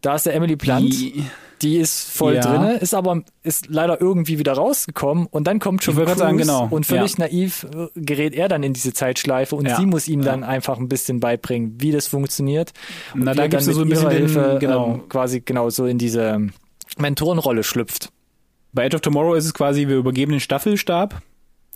[0.00, 1.24] Da ist der Emily Blunt, die,
[1.62, 2.40] die ist voll Ja.
[2.42, 6.66] drinne, ist aber ist leider irgendwie wieder rausgekommen und dann kommt wollte Cruise sagen, genau.
[6.70, 7.26] und völlig Ja.
[7.26, 9.76] naiv äh, gerät er dann in diese Zeitschleife und Ja.
[9.76, 12.72] sie muss ihm dann einfach ein bisschen beibringen, wie das funktioniert.
[13.14, 14.94] Und Na, da gibt's dann so ein bisschen ihrer den- Hilfe genau.
[14.94, 16.48] ähm, quasi genau so in diese
[16.98, 18.10] Mentorenrolle schlüpft.
[18.72, 21.20] Bei Edge of Tomorrow ist es quasi, wir übergeben den Staffelstab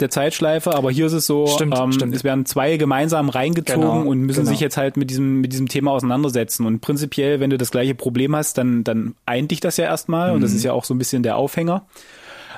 [0.01, 2.15] der Zeitschleife, aber hier ist es so, Stimmt, ähm, stimmt.
[2.15, 4.51] es werden zwei gemeinsam reingezogen Genau, und müssen genau.
[4.51, 6.67] sich jetzt halt mit diesem, mit diesem Thema auseinandersetzen.
[6.67, 10.33] Und prinzipiell, wenn du das gleiche Problem hast, dann, dann eint dich das ja erstmal
[10.33, 10.57] und das Mhm.
[10.59, 11.87] ist ja auch so ein bisschen der Aufhänger.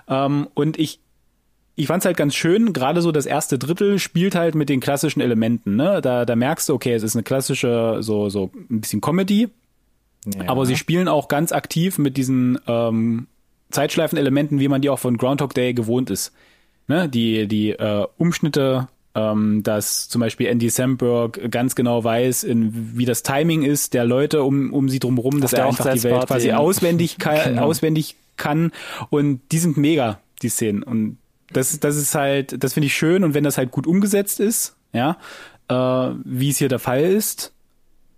[0.09, 0.99] Ähm, und ich,
[1.77, 5.21] ich fand's halt ganz schön, gerade so das erste Drittel spielt halt mit den klassischen
[5.21, 6.01] Elementen, ne?
[6.03, 9.49] Da, da merkst du, okay, es ist eine klassische, so, so ein bisschen Comedy,
[10.27, 10.49] Ja.
[10.49, 13.29] aber sie spielen auch ganz aktiv mit diesen ähm,
[13.71, 16.33] Zeitschleifen-Elementen, wie man die auch von Groundhog Day gewohnt ist.
[16.89, 17.09] Ne?
[17.09, 23.05] Die, die äh, Umschnitte, ähm, dass zum Beispiel Andy Samberg ganz genau weiß, in, wie
[23.05, 26.53] das Timing ist der Leute um, um sie drumherum, dass er einfach die Welt quasi
[26.53, 27.63] auswendig, kann, Genau.
[27.63, 28.73] auswendig kann.
[29.11, 30.83] Und die sind mega, die Szenen.
[30.83, 31.19] Und
[31.53, 33.23] das, das ist halt, das finde ich schön.
[33.25, 35.17] Und wenn das halt gut umgesetzt ist, ja,
[35.69, 35.75] äh,
[36.25, 37.53] wie es hier der Fall ist,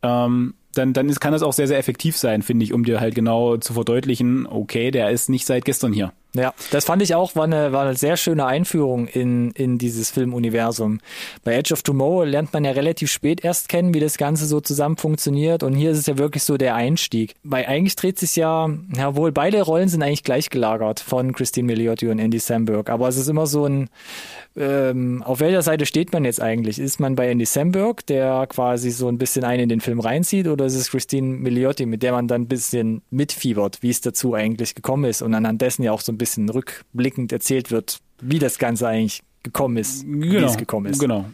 [0.02, 3.00] ähm, dann, dann ist, kann das auch sehr, sehr effektiv sein, finde ich, um dir
[3.00, 6.12] halt genau zu verdeutlichen, okay, der ist nicht seit gestern hier.
[6.32, 10.10] Ja, das fand ich auch, war eine, war eine sehr schöne Einführung in, in dieses
[10.12, 11.00] Filmuniversum.
[11.42, 14.60] Bei Edge of Tomorrow lernt man ja relativ spät erst kennen, wie das Ganze so
[14.60, 17.34] zusammen funktioniert und hier ist es ja wirklich so der Einstieg.
[17.42, 21.66] Weil eigentlich dreht sich ja, ja wohl, beide Rollen sind eigentlich gleich gelagert von Christine
[21.66, 23.88] Milioti und Andy Samberg, aber es ist immer so ein,
[24.56, 26.78] ähm, auf welcher Seite steht man jetzt eigentlich?
[26.78, 30.46] Ist man bei Andy Samberg, der quasi so ein bisschen einen in den Film reinzieht,
[30.46, 34.34] oder ist es Christine Milioti, mit der man dann ein bisschen mitfiebert, wie es dazu
[34.34, 38.38] eigentlich gekommen ist und anhand dessen ja auch so ein bisschen rückblickend erzählt wird, wie
[38.38, 41.00] das Ganze eigentlich gekommen ist, wie es gekommen ist.
[41.00, 41.24] Genau.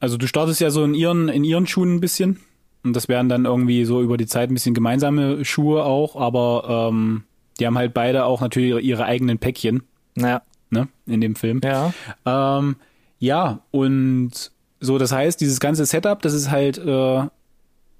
[0.00, 2.40] Also du startest ja so in ihren, in ihren Schuhen ein bisschen.
[2.82, 6.90] Und das wären dann irgendwie so über die Zeit ein bisschen gemeinsame Schuhe auch, aber
[6.92, 7.24] ähm,
[7.58, 9.84] die haben halt beide auch natürlich ihre, ihre eigenen Päckchen,
[10.16, 11.62] Naja, ne, in dem Film.
[11.64, 11.94] ja.
[12.26, 12.76] Ähm,
[13.20, 17.22] ja, und so, das heißt, dieses ganze Setup, das ist halt äh,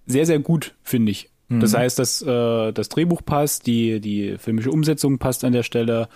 [0.07, 1.31] sehr, sehr gut, finde ich.
[1.61, 6.09] Das heißt, dass äh, das Drehbuch passt, die, die filmische Umsetzung passt an der Stelle,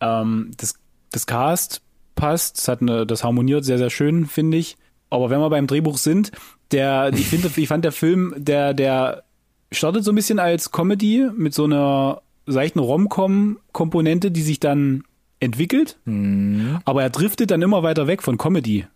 [0.00, 0.74] ähm, das,
[1.10, 1.82] das Cast
[2.14, 4.76] passt, das, hat eine, das harmoniert sehr, sehr schön, finde ich.
[5.10, 6.32] Aber wenn wir beim Drehbuch sind,
[6.70, 9.24] der, ich finde, ich fand der Film, der, der
[9.70, 15.04] startet so ein bisschen als Comedy mit so einer seichten Rom-Com-Komponente, die sich dann
[15.40, 15.98] entwickelt.
[16.84, 18.86] Aber er driftet dann immer weiter weg von Comedy.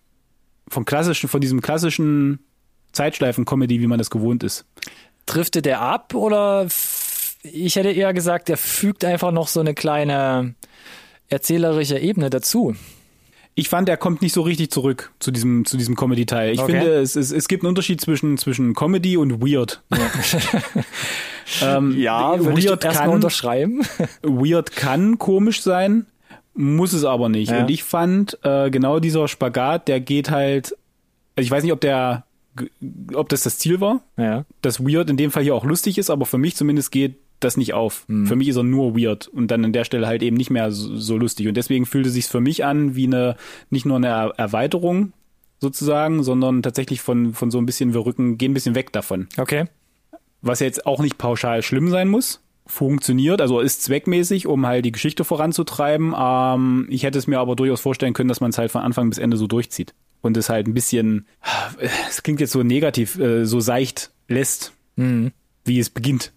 [0.68, 2.40] Von klassischen, von diesem klassischen
[2.98, 4.64] Zeitschleifen-Comedy, wie man das gewohnt ist.
[5.26, 6.66] Driftet der ab oder
[7.42, 10.54] ich hätte eher gesagt, der fügt einfach noch so eine kleine
[11.28, 12.74] erzählerische Ebene dazu.
[13.54, 16.52] Ich fand, er kommt nicht so richtig zurück zu diesem, zu diesem Comedy-Teil.
[16.52, 16.72] Ich Okay.
[16.72, 19.82] finde, es, es, es gibt einen Unterschied zwischen, zwischen Comedy und Weird.
[21.62, 23.82] ähm, würde ich Weird kann, unterschreiben.
[24.22, 26.06] Weird kann komisch sein,
[26.54, 27.50] muss es aber nicht.
[27.50, 27.60] Ja.
[27.60, 30.76] Und ich fand, äh, genau dieser Spagat, der geht halt,
[31.36, 32.24] also ich weiß nicht, ob der,
[33.14, 34.44] ob das das Ziel war, Ja.
[34.62, 37.56] dass Weird in dem Fall hier auch lustig ist, aber für mich zumindest geht das
[37.56, 38.04] nicht auf.
[38.08, 40.72] Für mich ist er nur weird und dann an der Stelle halt eben nicht mehr
[40.72, 41.46] so, so lustig.
[41.46, 43.36] Und deswegen fühlte sich für mich an wie eine,
[43.70, 45.12] nicht nur eine Er- Erweiterung
[45.60, 49.28] sozusagen, sondern tatsächlich von, von so ein bisschen, wir rücken, gehen ein bisschen weg davon.
[49.36, 49.66] Okay.
[50.42, 52.40] Was jetzt auch nicht pauschal schlimm sein muss.
[52.66, 56.14] Funktioniert, also ist zweckmäßig, um halt die Geschichte voranzutreiben.
[56.18, 59.08] Ähm, ich hätte es mir aber durchaus vorstellen können, dass man es halt von Anfang
[59.08, 59.94] bis Ende so durchzieht.
[60.20, 61.26] Und es halt ein bisschen,
[62.08, 66.32] es klingt jetzt so negativ, äh, so seicht lässt, wie es beginnt.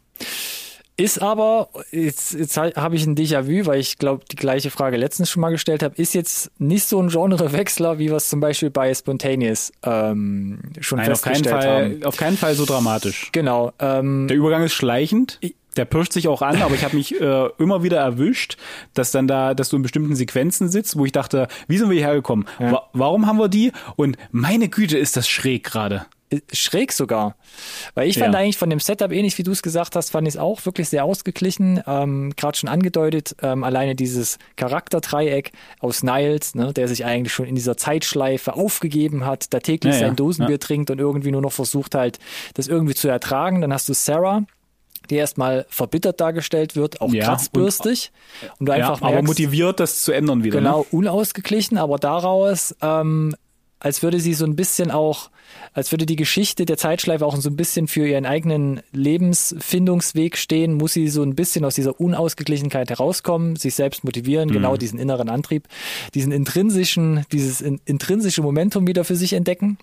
[0.97, 5.31] Ist aber, jetzt, jetzt habe ich ein Déjà-vu, weil ich glaube, die gleiche Frage letztens
[5.31, 8.69] schon mal gestellt habe, ist jetzt nicht so ein Genrewechsler, wie wir es zum Beispiel
[8.69, 12.03] bei Spontaneous ähm, schon Nein, auf keinen festgestellt Fall, haben.
[12.03, 13.29] auf keinen Fall so dramatisch.
[13.31, 13.71] Genau.
[13.79, 15.39] Ähm, Der Übergang ist schleichend.
[15.77, 18.57] Der pirscht sich auch an, aber ich habe mich äh, immer wieder erwischt,
[18.93, 21.97] dass dann da, dass du in bestimmten Sequenzen sitzt, wo ich dachte, wie sind wir
[21.97, 22.45] hierher gekommen?
[22.59, 23.71] Wa warum haben wir die?
[23.95, 26.05] Und meine Güte, ist das schräg gerade.
[26.53, 27.35] schräg sogar.
[27.93, 28.39] Weil ich fand Ja.
[28.39, 30.87] eigentlich von dem Setup, ähnlich wie du es gesagt hast, fand ich es auch wirklich
[30.87, 31.81] sehr ausgeglichen.
[31.85, 37.45] Ähm, Gerade schon angedeutet, ähm, alleine dieses Charakterdreieck aus Niles, ne, der sich eigentlich schon
[37.47, 40.57] in dieser Zeitschleife aufgegeben hat, da täglich Ja, ja, sein Dosenbier ja.
[40.57, 42.19] trinkt und irgendwie nur noch versucht halt,
[42.53, 43.61] das irgendwie zu ertragen.
[43.61, 44.43] Dann hast du Sarah,
[45.09, 48.11] die erstmal verbittert dargestellt wird, auch Ja, kratzbürstig.
[48.59, 50.59] Und, du Ja, einfach aber merkst, motiviert, das zu ändern wieder.
[50.59, 50.85] Genau, Ne?
[50.91, 53.35] unausgeglichen, aber daraus ähm,
[53.81, 55.31] als würde sie so ein bisschen auch,
[55.73, 60.75] als würde die Geschichte der Zeitschleife auch so ein bisschen für ihren eigenen Lebensfindungsweg stehen,
[60.75, 64.53] muss sie so ein bisschen aus dieser Unausgeglichenheit herauskommen, sich selbst motivieren, mhm.
[64.53, 65.67] genau diesen inneren Antrieb,
[66.13, 69.79] diesen intrinsischen, dieses intrinsische Momentum wieder für sich entdecken.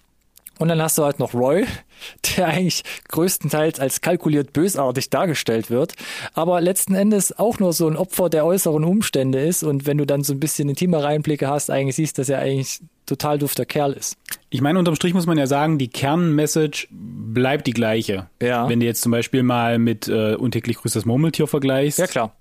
[0.59, 1.67] Und dann hast du halt noch Roy,
[2.37, 5.95] der eigentlich größtenteils als kalkuliert bösartig dargestellt wird,
[6.35, 9.63] aber letzten Endes auch nur so ein Opfer der äußeren Umstände ist.
[9.63, 12.81] Und wenn du dann so ein bisschen intimer Reinblicke hast, eigentlich siehst, dass er eigentlich
[13.07, 14.17] total dufter Kerl ist.
[14.51, 18.29] Ich meine, unterm Strich muss man ja sagen, die Kernmessage bleibt die gleiche.
[18.41, 18.69] Ja.
[18.69, 21.99] Wenn du jetzt zum Beispiel mal mit äh, Untäglich grüßt das Murmeltier vergleichst.
[21.99, 22.35] Ja, klar.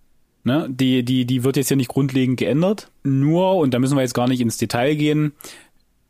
[0.43, 2.89] Ne, die, die, die wird jetzt ja nicht grundlegend geändert.
[3.03, 5.33] Nur, und da müssen wir jetzt gar nicht ins Detail gehen,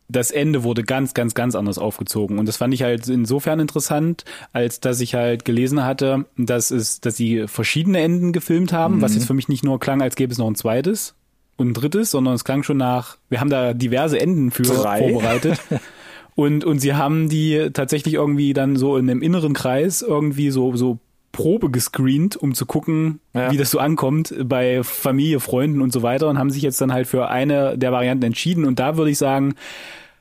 [0.10, 2.39] das Ende wurde ganz, ganz, ganz anders aufgezogen.
[2.39, 7.02] Und das fand ich halt insofern interessant, als dass ich halt gelesen hatte, dass es,
[7.02, 9.02] dass sie verschiedene Enden gefilmt haben, mhm.
[9.02, 11.15] was jetzt für mich nicht nur klang, als gäbe es noch ein zweites
[11.58, 15.00] und ein drittes, sondern es klang schon nach, wir haben da diverse Enden für Drei.
[15.00, 15.60] vorbereitet.
[16.36, 20.76] und, und sie haben die tatsächlich irgendwie dann so in einem inneren Kreis irgendwie so,
[20.76, 21.00] so
[21.38, 23.52] Probe gescreent, um zu gucken, ja.
[23.52, 26.91] wie das so ankommt bei Familie, Freunden und so weiter und haben sich jetzt dann
[26.91, 28.65] halt für eine der Varianten entschieden.
[28.65, 29.54] Und da würde ich sagen,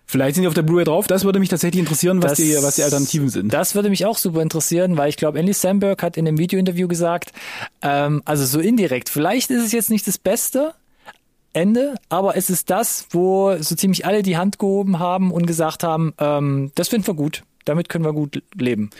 [0.08, 1.08] Vielleicht sind die auf der Blu-ray drauf.
[1.08, 3.52] Das würde mich tatsächlich interessieren, was, das, die, was die Alternativen sind.
[3.52, 6.86] Das würde mich auch super interessieren, weil ich glaube, Andy Samberg hat in dem Videointerview
[6.86, 7.32] gesagt,
[7.82, 10.74] ähm, also so indirekt, vielleicht ist es jetzt nicht das Beste,
[11.54, 15.82] Ende, aber es ist das, wo so ziemlich alle die Hand gehoben haben und gesagt
[15.82, 18.90] haben, ähm, das finden wir gut, damit können wir gut leben.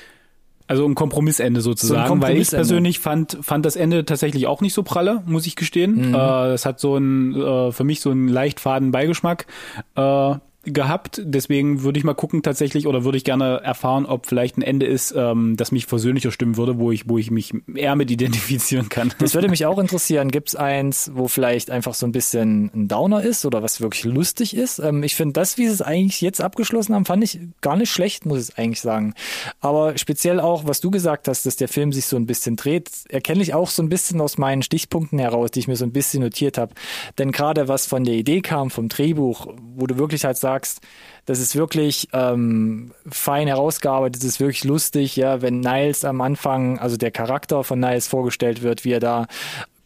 [0.68, 2.36] Also ein Kompromissende sozusagen, so Kompromissende.
[2.36, 6.08] weil ich persönlich fand, fand das Ende tatsächlich auch nicht so pralle, muss ich gestehen.
[6.08, 6.14] Mhm.
[6.14, 9.46] Äh, es hat so ein, äh, für mich so einen leicht faden Beigeschmack.
[9.94, 10.34] Äh,
[10.66, 11.20] gehabt.
[11.24, 14.86] Deswegen würde ich mal gucken tatsächlich oder würde ich gerne erfahren, ob vielleicht ein Ende
[14.86, 18.88] ist, ähm, das mich versöhnlicher stimmen würde, wo ich, wo ich mich eher mit identifizieren
[18.88, 19.12] kann.
[19.18, 20.30] Das würde mich auch interessieren.
[20.30, 24.04] Gibt es eins, wo vielleicht einfach so ein bisschen ein Downer ist oder was wirklich
[24.04, 24.78] lustig ist?
[24.78, 27.90] Ähm, ich finde das, wie sie es eigentlich jetzt abgeschlossen haben, fand ich gar nicht
[27.90, 29.14] schlecht, muss ich eigentlich sagen.
[29.60, 32.90] Aber speziell auch, was du gesagt hast, dass der Film sich so ein bisschen dreht,
[33.08, 35.92] erkenne ich auch so ein bisschen aus meinen Stichpunkten heraus, die ich mir so ein
[35.92, 36.74] bisschen notiert habe.
[37.18, 40.80] Denn gerade was von der Idee kam, vom Drehbuch, wo du wirklich halt sagst, sagst,
[41.26, 46.78] das ist wirklich ähm, fein herausgearbeitet, das ist wirklich lustig, ja, wenn Niles am Anfang,
[46.78, 49.26] also der Charakter von Niles vorgestellt wird, wie er da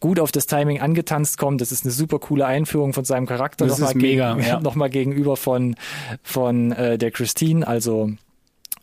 [0.01, 1.61] gut auf das Timing angetanzt kommt.
[1.61, 4.61] Das ist eine super coole Einführung von seinem Charakter das nochmal, ist mega, gegen, ja.
[4.63, 5.77] nochmal gegenüber von,
[6.23, 8.11] von äh, der Christine, also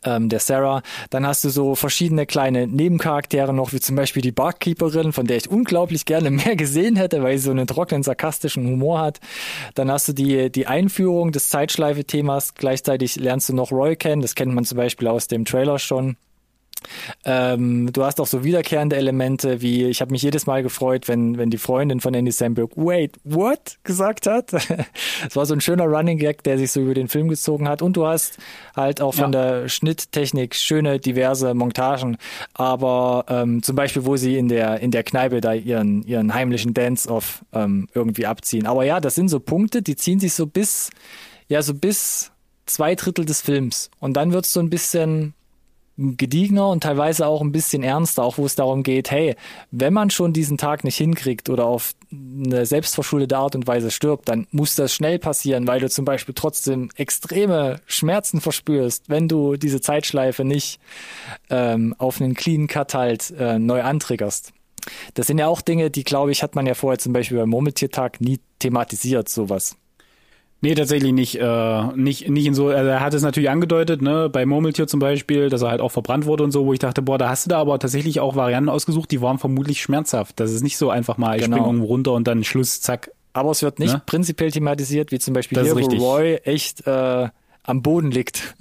[0.08, 0.82] ähm, der Sarah.
[1.10, 5.38] Dann hast du so verschiedene kleine Nebencharaktere noch, wie zum Beispiel die Barkeeperin, von der
[5.38, 9.20] ich unglaublich gerne mehr gesehen hätte, weil sie so einen trockenen, sarkastischen Humor hat.
[9.76, 12.56] Dann hast du die, die Einführung des Zeitschleife-Themas.
[12.56, 14.22] Gleichzeitig lernst du noch Roy kennen.
[14.22, 16.18] Das kennt man zum Beispiel aus dem Trailer schon.
[17.26, 21.38] Ähm, du hast auch so wiederkehrende Elemente, wie ich habe mich jedes Mal gefreut, wenn,
[21.38, 23.78] wenn die Freundin von Andy Samberg Wait, what?
[23.84, 24.52] gesagt hat.
[25.28, 27.82] Es war so ein schöner Running Gag, der sich so über den Film gezogen hat.
[27.82, 28.38] Und du hast
[28.76, 29.62] halt auch von ja.
[29.62, 32.18] der Schnitttechnik schöne, diverse Montagen.
[32.54, 36.74] Aber ähm, zum Beispiel, wo sie in der, in der Kneipe da ihren, ihren heimlichen
[36.74, 38.68] Dance-Off ähm, irgendwie abziehen.
[38.68, 40.90] Aber ja, das sind so Punkte, die ziehen sich so bis,
[41.48, 42.32] ja, so bis
[42.66, 43.90] zwei Drittel des Films.
[44.00, 45.34] Und dann wird es so ein bisschen
[45.98, 49.36] gediegener und teilweise auch ein bisschen ernster, auch wo es darum geht, hey,
[49.72, 54.30] wenn man schon diesen Tag nicht hinkriegt oder auf eine selbstverschuldete Art und Weise stirbt,
[54.30, 59.58] dann muss das schnell passieren, weil du zum Beispiel trotzdem extreme Schmerzen verspürst, wenn du
[59.58, 60.80] diese Zeitschleife nicht
[61.50, 64.54] ähm, auf einen clean Cut halt äh, neu antriggerst.
[65.16, 67.50] Das sind ja auch Dinge, die, glaube ich, hat man ja vorher zum Beispiel beim
[67.50, 69.76] Murmeltiertag nie thematisiert, sowas.
[70.60, 74.28] Nee, tatsächlich nicht, äh, nicht, nicht in so, also er hat es natürlich angedeutet, ne,
[74.28, 77.04] bei Murmeltier zum Beispiel, dass er halt auch verbrannt wurde und so, wo ich dachte,
[77.04, 80.40] boah, da hast du da aber tatsächlich auch Varianten ausgesucht, die waren vermutlich schmerzhaft.
[80.40, 81.58] Das ist nicht so einfach mal, ich genau.
[81.58, 83.12] springe irgendwo runter und dann Schluss, zack.
[83.34, 84.02] Aber es wird nicht ne?
[84.04, 87.30] prinzipiell thematisiert, wie zum Beispiel das hier, wo Roy echt äh,
[87.62, 88.56] am Boden liegt.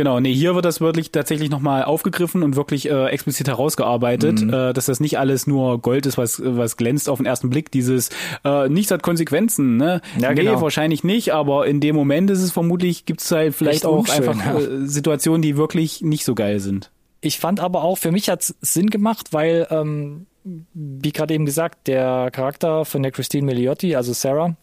[0.00, 4.48] Genau, nee, hier wird das wirklich tatsächlich nochmal aufgegriffen und wirklich äh, explizit herausgearbeitet, mhm.
[4.48, 7.70] äh, dass das nicht alles nur Gold ist, was, was glänzt auf den ersten Blick.
[7.70, 8.08] Dieses
[8.42, 10.00] äh, nichts hat Konsequenzen, ne?
[10.18, 10.62] Ja, nee, genau.
[10.62, 13.98] wahrscheinlich nicht, aber in dem Moment ist es vermutlich, gibt es halt vielleicht Echt auch
[13.98, 14.58] unschön, einfach ja.
[14.58, 16.90] äh, Situationen, die wirklich nicht so geil sind.
[17.20, 20.24] Ich fand aber auch, für mich hat's Sinn gemacht, weil, ähm,
[20.72, 24.56] wie gerade eben gesagt, der Charakter von der Christine Milioti, also Sarah,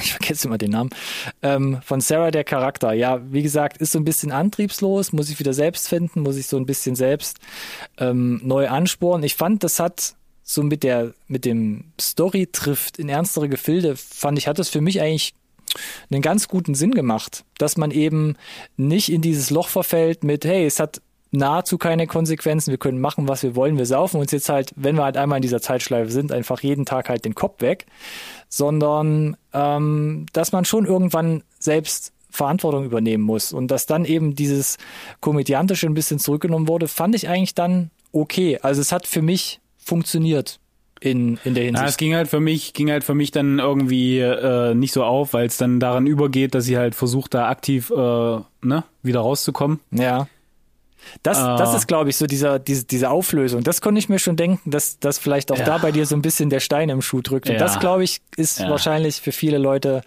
[0.00, 0.90] ich vergesse immer den Namen,
[1.42, 2.92] ähm, von Sarah der Charakter.
[2.92, 6.46] Ja, wie gesagt, ist so ein bisschen antriebslos, muss ich wieder selbst finden, muss ich
[6.46, 7.38] so ein bisschen selbst
[7.98, 9.22] ähm, neu ansporen.
[9.22, 14.38] Ich fand, das hat so mit der, mit dem Story trifft in ernstere Gefilde, fand
[14.38, 15.34] ich, hat das für mich eigentlich
[16.10, 18.36] einen ganz guten Sinn gemacht, dass man eben
[18.76, 21.00] nicht in dieses Loch verfällt mit, hey, es hat
[21.36, 22.70] nahezu keine Konsequenzen.
[22.70, 23.78] Wir können machen, was wir wollen.
[23.78, 26.84] Wir saufen uns jetzt halt, wenn wir halt einmal in dieser Zeitschleife sind, einfach jeden
[26.84, 27.86] Tag halt den Kopf weg,
[28.48, 34.76] sondern ähm, dass man schon irgendwann selbst Verantwortung übernehmen muss und dass dann eben dieses
[35.20, 38.58] komödiantische ein bisschen zurückgenommen wurde, fand ich eigentlich dann okay.
[38.60, 40.58] Also es hat für mich funktioniert
[41.00, 41.82] in, in der Hinsicht.
[41.82, 45.04] Ja, es ging halt für mich, ging halt für mich dann irgendwie äh, nicht so
[45.04, 49.20] auf, weil es dann daran übergeht, dass sie halt versucht, da aktiv äh, ne, wieder
[49.20, 49.80] rauszukommen.
[49.90, 50.26] Ja.
[51.22, 51.56] Das, Ah.
[51.56, 53.62] das ist, glaube ich, so dieser, diese, diese Auflösung.
[53.62, 55.64] Das konnte ich mir schon denken, dass, dass vielleicht auch Ja.
[55.64, 57.46] da bei dir so ein bisschen der Stein im Schuh drückt.
[57.48, 57.58] Und Ja.
[57.58, 58.70] das, glaube ich, ist Ja.
[58.70, 60.02] wahrscheinlich für viele Leute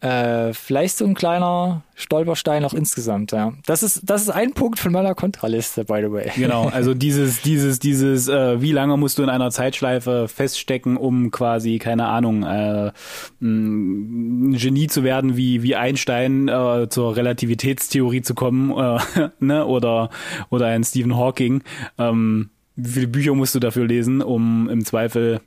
[0.00, 3.32] äh, vielleicht so ein kleiner Stolperstein auch insgesamt.
[3.32, 3.52] Ja.
[3.66, 6.30] Das ist, das ist ein Punkt von meiner Kontraliste, by the way.
[6.36, 11.30] Genau, also dieses, dieses, dieses, äh, wie lange musst du in einer Zeitschleife feststecken, um
[11.30, 12.92] quasi, keine Ahnung, äh,
[13.40, 19.66] ein Genie zu werden, wie, wie Einstein äh, zur Relativitätstheorie zu kommen, äh, ne?
[19.66, 20.10] Oder,
[20.50, 21.62] oder ein Stephen Hawking.
[21.98, 25.40] Ähm, wie viele Bücher musst du dafür lesen, um im Zweifel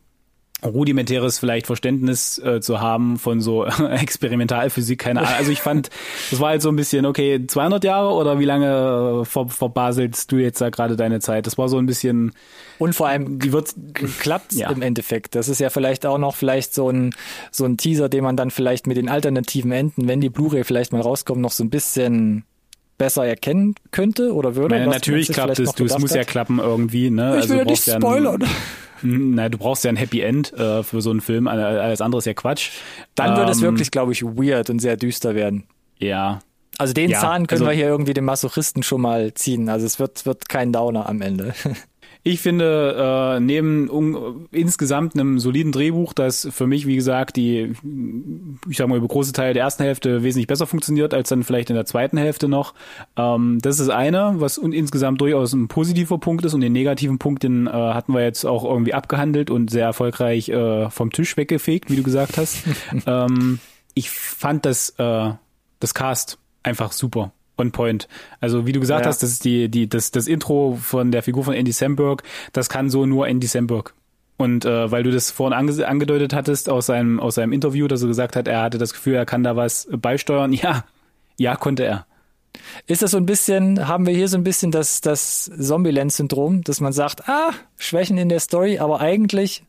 [0.64, 3.66] rudimentäres vielleicht Verständnis äh, zu haben von so
[4.16, 5.34] Experimentalphysik, keine Ahnung.
[5.38, 5.90] Also ich fand,
[6.30, 10.32] das war halt so ein bisschen, okay, 200 Jahre oder wie lange äh, ver verbaselst
[10.32, 11.48] du jetzt da gerade deine Zeit?
[11.48, 12.34] Das war so ein bisschen,
[12.78, 13.74] Und vor allem die wird,
[14.20, 14.70] klappt's Ja.
[14.70, 15.36] im Endeffekt.
[15.36, 17.12] Das ist ja vielleicht auch noch vielleicht so ein,
[17.52, 20.92] so ein Teaser, den man dann vielleicht mit den alternativen Enden, wenn die Blu-ray vielleicht
[20.94, 22.44] mal rauskommt, noch so ein bisschen
[23.02, 24.76] besser erkennen könnte oder würde.
[24.76, 27.40] meine, natürlich klappt es, du, es muss ja klappen irgendwie, ne?
[27.40, 28.44] Ich will ja du nicht spoilern.
[29.02, 32.20] Hm, Na, du brauchst ja ein Happy End äh, für so einen Film, alles andere
[32.20, 32.70] ist ja Quatsch.
[33.16, 35.64] Dann wird es Ähm, wirklich, glaube ich, weird und sehr düster werden.
[35.98, 36.42] Ja,
[36.78, 39.70] Also den Ja, Zahn können also- wir hier irgendwie dem Masochisten schon mal ziehen.
[39.70, 41.54] Also es wird, wird kein Downer am Ende.
[42.24, 47.74] Ich finde, äh, neben un, insgesamt einem soliden Drehbuch, das für mich, wie gesagt, die,
[48.70, 51.72] ich sag mal, über große Teile der ersten Hälfte wesentlich besser funktioniert als dann vielleicht
[51.72, 52.76] in der zweiten Hälfte noch.
[53.18, 57.18] Ähm, das ist das eine, was insgesamt durchaus ein positiver Punkt ist und den negativen
[57.18, 61.36] Punkt, den äh, hatten wir jetzt auch irgendwie abgehandelt und sehr erfolgreich äh, vom Tisch
[61.38, 62.60] weggefegt, wie du gesagt hast.
[63.08, 63.58] ähm,
[63.96, 65.32] ich fand das, äh,
[65.80, 67.32] das Cast einfach super.
[67.62, 68.08] On point.
[68.40, 69.10] Also wie du gesagt Ja.
[69.10, 72.68] hast, das ist die, die, das, das Intro von der Figur von Andy Samberg, das
[72.70, 73.94] kann so nur Andy Samberg.
[74.38, 78.02] Und äh, weil du das vorhin ange angedeutet hattest aus seinem, aus seinem Interview, dass
[78.02, 80.52] er gesagt hat, er hatte das Gefühl, er kann da was beisteuern.
[80.62, 80.84] Ja,
[81.38, 82.06] ja, konnte er.
[82.88, 86.82] Ist das so ein bisschen, haben wir hier so ein bisschen das, das Zombieland-Syndrom, dass
[86.82, 89.64] man sagt, ah, Schwächen in der Story, aber eigentlich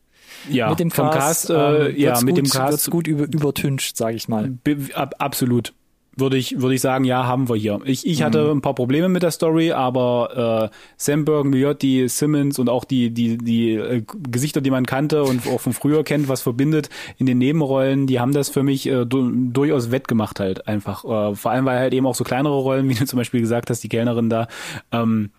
[0.49, 3.95] Ja, mit dem Cast, Cast, äh, ähm, ja, mit gut, dem Cast gut über, übertüncht,
[3.95, 4.49] sage ich mal.
[4.63, 5.73] Be ab, absolut.
[6.15, 7.79] Würde ich, würde ich sagen, ja, haben wir hier.
[7.85, 8.23] Ich, ich Mhm.
[8.23, 13.09] hatte ein paar Probleme mit der Story, aber äh, Samberg, Miotti, Simmons und auch die,
[13.09, 17.25] die, die äh, Gesichter, die man kannte und auch von früher kennt, was verbindet in
[17.25, 21.03] den Nebenrollen, die haben das für mich äh, du durchaus wettgemacht halt einfach.
[21.03, 23.71] Äh, vor allem, weil halt eben auch so kleinere Rollen, wie du zum Beispiel gesagt
[23.71, 24.47] hast, die Kellnerin da,
[24.91, 25.31] ähm,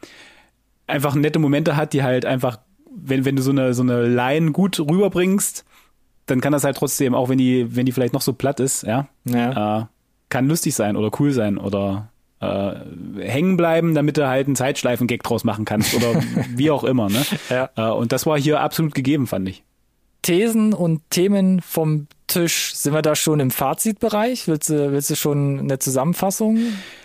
[0.86, 2.58] einfach nette Momente hat, die halt einfach,
[2.94, 5.64] wenn, wenn du so eine, so eine Line gut rüberbringst,
[6.26, 8.82] dann kann das halt trotzdem, auch wenn die, wenn die vielleicht noch so platt ist,
[8.82, 9.80] ja, Ja.
[9.82, 9.84] äh,
[10.34, 12.08] kann lustig sein oder cool sein oder
[12.40, 12.72] äh,
[13.20, 16.20] hängen bleiben, damit du halt einen Zeitschleifen-Gag draus machen kannst oder
[16.56, 17.08] wie auch immer.
[17.08, 17.24] Ne?
[17.50, 17.70] Ja.
[17.76, 19.62] Äh, und das war hier absolut gegeben, fand ich.
[20.22, 24.48] Thesen und Themen vom Tisch, sind wir da schon im Fazitbereich?
[24.48, 26.58] Willst du, willst du schon eine Zusammenfassung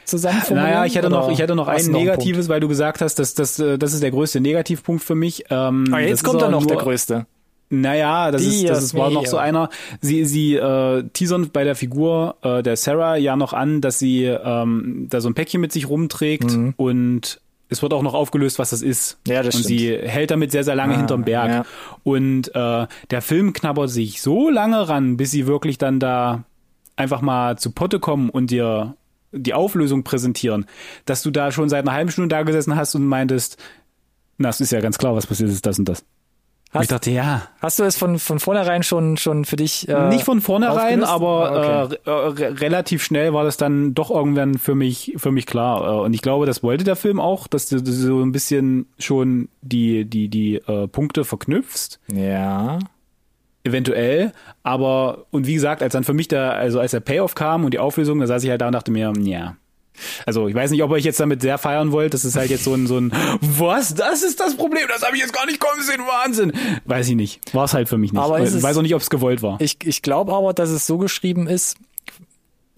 [0.06, 0.72] zusammenformulieren?
[0.72, 3.60] Naja, ich hätte noch, ich hätte noch ein negatives, weil du gesagt hast, dass das,
[3.60, 5.44] äh, das ist der größte Negativpunkt für mich.
[5.52, 5.86] Ähm?
[5.92, 7.28] Ah, das jetzt kommt dann auch noch der nur- größte.
[7.70, 9.70] Naja, das ist, das ist, war noch so einer.
[10.02, 14.24] Sie, sie äh, teasern bei der Figur äh, der Sarah ja noch an, dass sie
[14.26, 17.40] ähm, da so ein Päckchen mit sich rumträgt und
[17.72, 19.20] es wird auch noch aufgelöst, was das ist.
[19.28, 19.32] Mhm.
[19.32, 19.80] Ja, das und stimmt.
[19.80, 21.50] sie hält damit sehr, sehr lange Ah, hinterm Berg.
[21.50, 21.66] ja.
[22.04, 26.44] Und äh, der Film knabbert sich so lange ran, bis sie wirklich dann da
[26.96, 28.96] einfach mal zu Potte kommen und dir
[29.32, 30.66] die Auflösung präsentieren,
[31.06, 33.58] dass du da schon seit einer halben Stunde da gesessen hast und meintest,
[34.40, 36.04] na, es ist ja ganz klar, was passiert ist, das und das.
[36.72, 39.88] Und ich Hast, dachte, ja, hast du es von, von vornherein schon, schon für dich
[39.90, 41.12] äh, nicht von vornherein, aufgelöst?
[41.12, 41.98] aber Ah, okay.
[42.06, 45.82] äh, re- relativ schnell war das dann doch irgendwann für mich für mich klar.
[45.98, 48.86] Äh, und ich glaube, das wollte der Film auch, dass du, du so ein bisschen
[49.00, 52.78] schon die die die äh, Punkte verknüpfst, Ja.
[53.64, 54.32] eventuell.
[54.64, 57.74] Aber und wie gesagt, als dann für mich der also als der Payoff kam und
[57.74, 59.56] die Auflösung, da saß ich halt da und dachte mir, ja.
[60.26, 62.14] Also ich weiß nicht, ob ihr euch jetzt damit sehr feiern wollt.
[62.14, 63.94] Das ist halt jetzt so ein so ein was?
[63.96, 64.86] Das ist das Problem.
[64.88, 66.02] Das habe ich jetzt gar nicht kommen sehen.
[66.02, 66.54] Wahnsinn.
[66.86, 67.54] Weiß ich nicht.
[67.54, 68.22] War es halt für mich nicht.
[68.22, 69.60] Aber ich weiß auch nicht, ob es gewollt war.
[69.60, 71.78] Ich, ich glaube aber, dass es so geschrieben ist,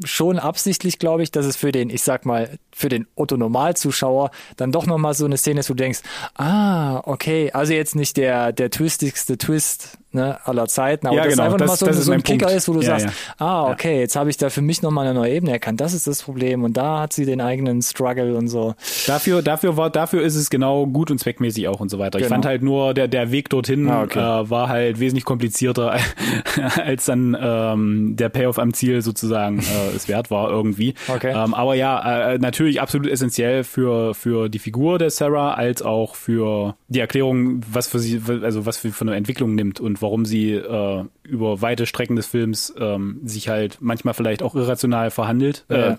[0.03, 4.71] schon absichtlich, glaube ich, dass es für den, ich sag mal, für den Otto-Normalzuschauer dann
[4.71, 5.99] doch nochmal so eine Szene ist, wo du denkst,
[6.36, 11.34] ah, okay, also jetzt nicht der, der twistigste Twist ne, aller Zeiten, aber Ja, das
[11.34, 12.58] genau, einfach das- mal so, ist so ein Kicker Punkt.
[12.58, 13.06] ist, wo du Ja, sagst,
[13.39, 13.45] ja.
[13.45, 16.08] ah, okay, jetzt habe ich da für mich nochmal eine neue Ebene erkannt, das ist
[16.08, 18.76] das Problem und da hat sie den eigenen Struggle und so.
[19.08, 22.19] Dafür, dafür war, dafür ist es genau gut und zweckmäßig auch und so weiter.
[22.19, 22.36] Ich Genau.
[22.36, 24.19] fand halt nur, der, der Weg dorthin Ah, okay.
[24.19, 25.96] äh, war halt wesentlich komplizierter,
[26.83, 30.94] als dann ähm, der Payoff am Ziel sozusagen äh, es wert war irgendwie.
[31.08, 31.33] Okay.
[31.35, 36.15] Ähm, aber ja, äh, natürlich absolut essentiell für, für die Figur der Sarah, als auch
[36.15, 40.25] für die Erklärung, was für sie, also was für, für eine Entwicklung nimmt und warum
[40.25, 45.65] sie äh, über weite Strecken des Films ähm, sich halt manchmal vielleicht auch irrational verhandelt.
[45.69, 45.93] Ja.
[45.93, 45.97] Äh,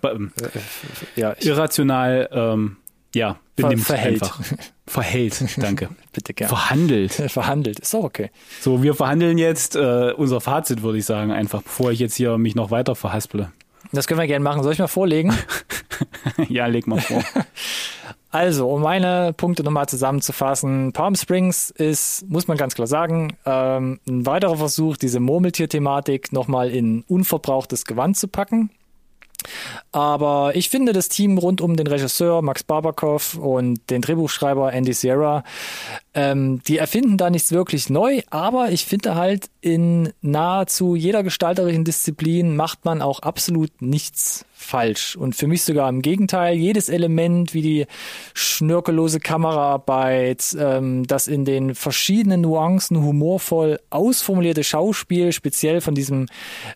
[1.16, 2.76] Ja, ich, irrational, ähm,
[3.14, 4.22] ja, benimmt verhält.
[4.22, 4.40] einfach.
[4.86, 5.88] Verhält, danke.
[6.12, 6.48] bitte gerne.
[6.48, 7.12] Verhandelt.
[7.28, 8.30] Verhandelt, ist doch okay.
[8.60, 12.38] So, wir verhandeln jetzt äh, unser Fazit, würde ich sagen, einfach, bevor ich jetzt hier
[12.38, 13.52] mich noch weiter verhasple.
[13.92, 14.62] Das können wir gerne machen.
[14.62, 15.34] Soll ich mal vorlegen?
[16.48, 17.22] ja, leg mal vor.
[18.30, 24.00] Also, um meine Punkte nochmal zusammenzufassen, Palm Springs ist, muss man ganz klar sagen, ähm,
[24.08, 28.70] ein weiterer Versuch, diese Murmeltier-Thematik nochmal in unverbrauchtes Gewand zu packen.
[29.90, 34.92] Aber ich finde, das Team rund um den Regisseur Max Barbakow und den Drehbuchschreiber Andy
[34.92, 35.42] Sierra,
[36.14, 41.84] ähm, die erfinden da nichts wirklich neu, aber ich finde halt, in nahezu jeder gestalterischen
[41.84, 45.16] Disziplin macht man auch absolut nichts falsch.
[45.16, 47.86] Und für mich sogar im Gegenteil, jedes Element wie die
[48.34, 56.26] schnörkellose Kameraarbeit, ähm, das in den verschiedenen Nuancen humorvoll ausformulierte Schauspiel, speziell von diesem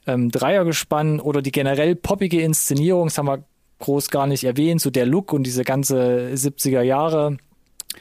[0.06, 3.44] ähm, Dreiergespann oder die generell poppige Inszenierung, das haben wir
[3.78, 7.36] groß gar nicht erwähnt, so der Look und diese ganze 70er Jahre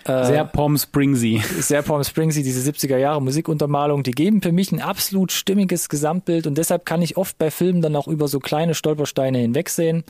[0.06, 1.42] Sehr Palm Springsy.
[1.60, 6.46] sehr Palm Springsy, diese 70er Jahre Musikuntermalung, die geben für mich ein absolut stimmiges Gesamtbild
[6.46, 10.04] und deshalb kann ich oft bei Filmen dann auch über so kleine Stolpersteine hinwegsehen.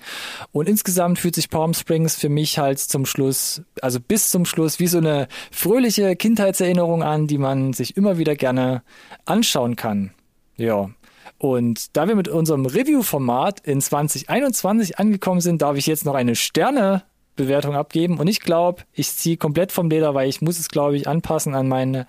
[0.51, 4.79] Und insgesamt fühlt sich Palm Springs für mich halt zum Schluss, also bis zum Schluss,
[4.79, 8.83] wie so eine fröhliche Kindheitserinnerung an, die man sich immer wieder gerne
[9.25, 10.11] anschauen kann.
[10.57, 10.89] Ja.
[11.37, 16.35] Und da wir mit unserem Review-Format in 2021 angekommen sind, darf ich jetzt noch eine
[16.35, 17.03] Sterne
[17.35, 18.17] Bewertung abgeben.
[18.17, 21.55] Und ich glaube, ich ziehe komplett vom Leder, weil ich muss es, glaube ich, anpassen
[21.55, 22.05] an meine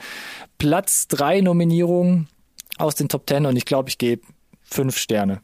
[0.59, 2.29] Platz 3 Nominierung
[2.79, 4.22] aus den Top 10 und ich glaube, ich gebe
[4.62, 5.41] fünf Sterne.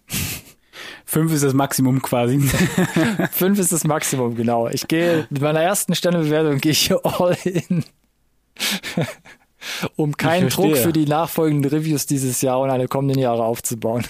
[1.04, 2.40] Fünf ist das Maximum quasi.
[3.32, 4.68] Fünf ist das Maximum, genau.
[4.68, 7.84] Ich gehe mit meiner ersten Sternebewertung gehe ich hier all in.
[9.96, 10.48] um keinen.
[10.48, 14.04] Druck für die nachfolgenden Reviews dieses Jahr und eine kommenden Jahre aufzubauen.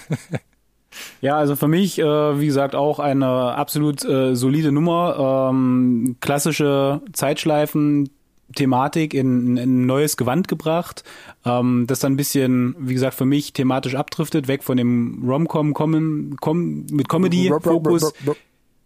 [1.21, 5.49] Ja, also für mich, äh, wie gesagt, auch eine absolut äh, solide Nummer.
[5.51, 8.09] Ähm, klassische Zeitschleifen.
[8.55, 11.03] Thematik in, in ein neues Gewand gebracht,
[11.45, 15.73] ähm, das dann ein bisschen, wie gesagt, für mich thematisch abdriftet, weg von dem Rom-Com
[15.73, 18.13] kommen, kom mit Comedy-Fokus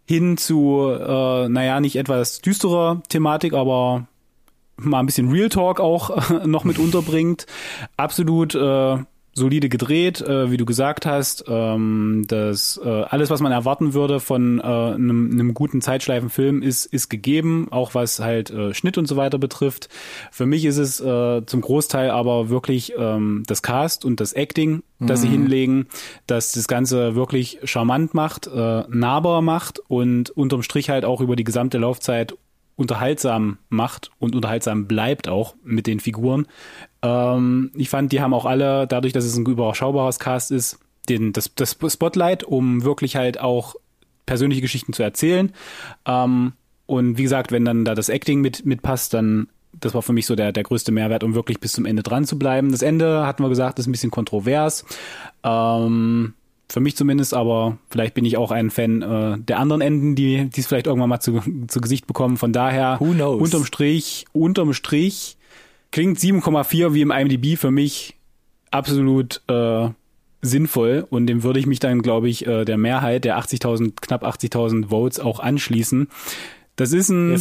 [0.06, 4.06] hin zu, äh, naja, nicht etwas düsterer Thematik, aber
[4.78, 7.46] mal ein bisschen Real Talk auch noch mit unterbringt.
[7.96, 8.98] Absolut äh,
[9.32, 11.44] solide gedreht, äh, wie du gesagt hast.
[11.48, 16.86] Ähm, das äh, alles, was man erwarten würde von äh, einem, einem guten Zeitschleifenfilm, ist
[16.86, 19.88] ist gegeben, auch was halt äh, Schnitt und so weiter betrifft.
[20.30, 24.82] Für mich ist es äh, zum Großteil aber wirklich ähm, das Cast und das Acting,
[25.00, 25.86] das sie hinlegen,
[26.26, 31.36] das das Ganze wirklich charmant macht, äh, nahbar macht und unterm Strich halt auch über
[31.36, 32.34] die gesamte Laufzeit
[32.78, 36.46] unterhaltsam macht und unterhaltsam bleibt auch mit den Figuren.
[37.02, 40.78] Ähm, ich fand, die haben auch alle, dadurch, dass es ein überschaubares Cast ist,
[41.08, 43.76] den, das, das Spotlight, um wirklich halt auch
[44.26, 45.52] persönliche Geschichten zu erzählen.
[46.06, 46.52] Ähm,
[46.86, 49.48] und wie gesagt, wenn dann da das Acting mit, mitpasst, dann
[49.80, 52.24] das war für mich so der, der größte Mehrwert, um wirklich bis zum Ende dran
[52.24, 52.72] zu bleiben.
[52.72, 54.84] Das Ende, hatten wir gesagt, ist ein bisschen kontrovers.
[55.44, 56.34] Ähm,
[56.70, 60.50] für mich zumindest, aber vielleicht bin ich auch ein Fan äh, der anderen Enden, die
[60.54, 62.36] es vielleicht irgendwann mal zu, zu Gesicht bekommen.
[62.36, 63.40] Von daher, Who knows?
[63.40, 65.37] unterm Strich, unterm Strich
[65.90, 68.16] klingt 7,4 wie im IMDb für mich
[68.70, 69.88] absolut äh,
[70.42, 74.24] sinnvoll und dem würde ich mich dann, glaube ich, äh, der Mehrheit der 80.000, knapp
[74.24, 76.08] 80.000 Votes auch anschließen.
[76.76, 77.32] Das ist ein.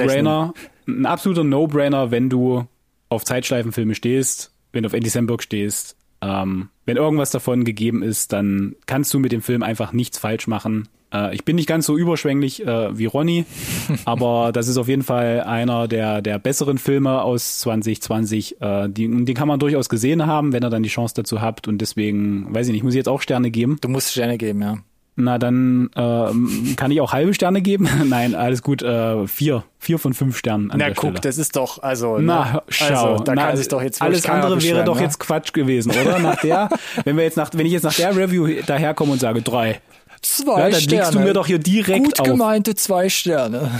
[0.00, 0.54] No-Brainer,
[0.88, 2.66] ein absoluter No-Brainer, wenn du
[3.08, 5.96] auf Zeitschleifenfilme stehst, wenn du auf Andy Samberg stehst.
[6.20, 10.46] Ähm, wenn irgendwas davon gegeben ist, dann kannst du mit dem Film einfach nichts falsch
[10.46, 10.88] machen.
[11.12, 13.44] Äh, ich bin nicht ganz so überschwänglich äh, wie Ronny,
[14.04, 18.60] aber das ist auf jeden Fall einer der, der besseren Filme aus 2020.
[18.60, 21.68] Äh, die, den kann man durchaus gesehen haben, wenn ihr dann die Chance dazu habt.
[21.68, 23.78] Und deswegen, weiß ich nicht, muss ich jetzt auch Sterne geben.
[23.80, 24.78] Du musst Sterne geben, ja.
[25.14, 27.86] Na, dann ähm, kann ich auch halbe Sterne geben.
[28.06, 28.82] Nein, alles gut.
[28.82, 29.64] Äh, vier.
[29.78, 31.20] Vier von fünf Sternen an Na der guck, Stelle.
[31.20, 32.62] das ist doch, also, Na, ne?
[32.68, 33.12] schau.
[33.12, 35.02] also, da Na, kann sich doch jetzt alles andere wäre doch ne?
[35.02, 36.18] jetzt Quatsch gewesen, oder?
[36.20, 36.70] Nach der,
[37.04, 39.80] wenn wir jetzt nach, wenn ich jetzt nach der Review daherkomme und sage drei,
[40.22, 41.02] zwei ja, dann Sterne.
[41.02, 42.26] legst du mir doch hier direkt Gut auf.
[42.26, 43.70] gemeinte zwei Sterne.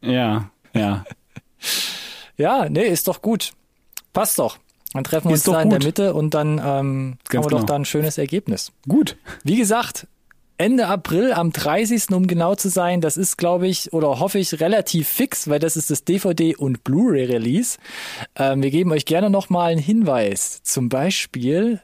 [0.00, 1.04] Ja, ja.
[2.36, 3.52] Ja, nee, ist doch gut.
[4.12, 4.58] Passt doch.
[4.92, 5.86] Dann treffen wir Ist uns da in der gut.
[5.86, 7.64] Mitte und dann ähm, haben wir Ganz doch genau.
[7.64, 8.70] da ein schönes Ergebnis.
[8.88, 9.16] Gut.
[9.42, 10.06] Wie gesagt,
[10.56, 12.10] Ende April am 30.
[12.12, 15.76] um genau zu sein, das ist, glaube ich, oder hoffe ich, relativ fix, weil das
[15.76, 17.78] ist das DVD- und Blu-ray-Release.
[18.36, 20.62] Ähm, wir geben euch gerne nochmal einen Hinweis.
[20.62, 21.80] Zum Beispiel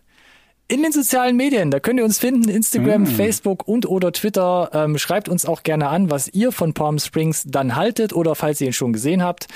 [0.71, 1.71] in den sozialen Medien.
[1.73, 4.71] Da könnt ihr uns finden, Instagram, Facebook und oder Twitter.
[4.73, 8.61] Ähm, schreibt uns auch gerne an, was ihr von Palm Springs dann haltet oder falls
[8.61, 9.49] ihr ihn schon gesehen habt.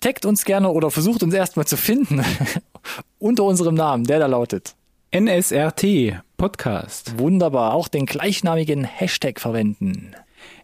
[0.00, 2.24] Taggt uns gerne oder versucht uns erstmal zu finden
[3.18, 4.76] unter unserem Namen, der da lautet.
[5.12, 7.18] NSRT Podcast.
[7.18, 7.74] Wunderbar.
[7.74, 10.14] Auch den gleichnamigen Hashtag verwenden.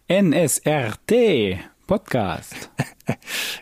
[0.09, 2.55] NSRT Podcast.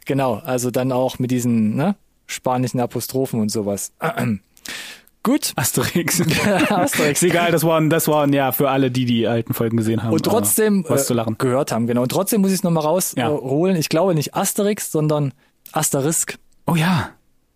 [0.06, 1.96] Genau, also dann auch mit diesen ne,
[2.28, 3.94] spanischen Apostrophen und sowas.
[5.24, 5.52] Gut.
[5.56, 6.22] Asterix.
[6.70, 7.24] Asterix.
[7.24, 10.14] Egal, das waren, das waren ja für alle, die die alten Folgen gesehen haben.
[10.14, 11.38] Und trotzdem äh, was zu lachen.
[11.38, 12.04] gehört haben, genau.
[12.04, 13.76] Und trotzdem muss ich es nochmal rausholen.
[13.76, 13.80] Ja.
[13.80, 15.34] Ich glaube nicht Asterix, sondern
[15.72, 16.38] Asterisk.
[16.66, 17.10] Oh ja.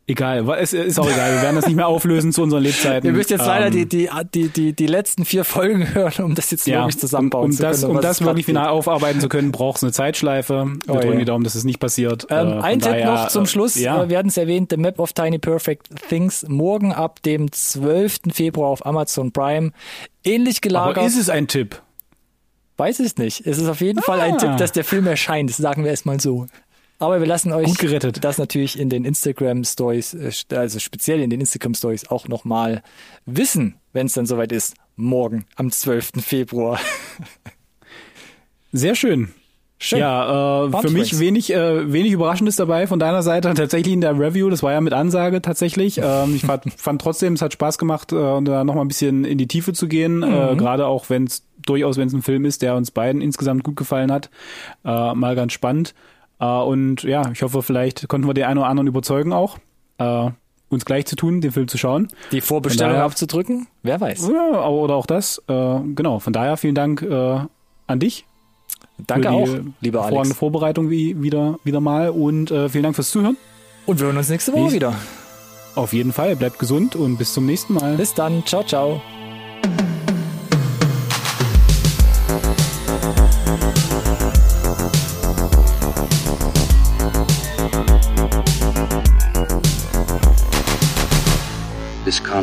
[0.05, 1.35] Egal, es ist auch egal.
[1.35, 3.05] Wir werden das nicht mehr auflösen zu unseren Lebzeiten.
[3.07, 6.35] Ihr müsst jetzt leider Ähm, die, die, die, die, die letzten vier Folgen hören, um
[6.35, 7.95] das jetzt ja, wirklich zusammenbauen um, um zu das, können.
[7.95, 10.65] um das wirklich final aufarbeiten zu können, braucht es eine Zeitschleife.
[10.85, 11.19] Wir Oh drücken je.
[11.19, 12.27] die Daumen, dass es nicht passiert.
[12.29, 13.75] Ähm, Äh, ein Tipp noch zum äh, Schluss.
[13.75, 14.03] Ja.
[14.03, 18.19] Äh, Wir hatten es erwähnt, The Map of Tiny Perfect Things morgen ab dem 12.
[18.33, 19.71] Februar auf Amazon Prime.
[20.25, 20.97] Ähnlich gelagert.
[20.97, 21.81] Aber ist es ein Tipp?
[22.75, 23.47] Weiß ich nicht.
[23.47, 24.37] Es ist auf jeden Fall ein Ah.
[24.37, 25.49] Tipp, dass der Film erscheint.
[25.49, 26.47] Das sagen wir erstmal so.
[27.03, 27.73] Aber wir lassen euch
[28.21, 32.81] das natürlich in den Instagram Stories, äh, also speziell in den Instagram Stories auch nochmal
[33.25, 34.75] wissen, wenn es dann soweit ist.
[34.95, 36.11] Morgen am 12.
[36.21, 36.79] Februar.
[38.71, 39.33] Sehr schön.
[39.79, 39.99] Schön.
[39.99, 43.53] Ja, äh, für mich wenig, äh, wenig Überraschendes dabei von deiner Seite.
[43.53, 45.99] Tatsächlich in der Review, das war ja mit Ansage tatsächlich.
[46.01, 48.87] Ähm, ich fand, fand trotzdem, es hat Spaß gemacht, äh, und da noch mal ein
[48.87, 50.19] bisschen in die Tiefe zu gehen.
[50.19, 50.23] Mhm.
[50.23, 53.65] Äh, Gerade auch wenn es durchaus, wenn es ein Film ist, der uns beiden insgesamt
[53.65, 54.29] gut gefallen hat.
[54.85, 55.93] Äh, mal ganz spannend.
[56.43, 59.57] Äh, und ja, ich hoffe, vielleicht konnten wir den einen oder anderen überzeugen auch,
[59.97, 60.29] äh,
[60.69, 62.07] uns gleich zu tun, den Film zu schauen.
[62.31, 63.67] Die Vorbestellung daher- abzudrücken?
[63.83, 64.29] Wer weiß.
[64.33, 65.41] Ja, oder auch das.
[65.47, 68.25] Äh, genau, von daher vielen Dank an dich.
[69.07, 70.33] Danke für auch, die lieber Alex.
[70.33, 73.37] Vorbereitung wie, wieder, wieder mal und vielen Dank fürs Zuhören.
[73.85, 74.93] Und wir hören uns nächste Woche Wie- wieder.
[75.75, 77.95] Auf jeden Fall, bleibt gesund und bis zum nächsten Mal.
[77.97, 78.45] Bis dann.
[78.45, 79.01] Ciao, ciao.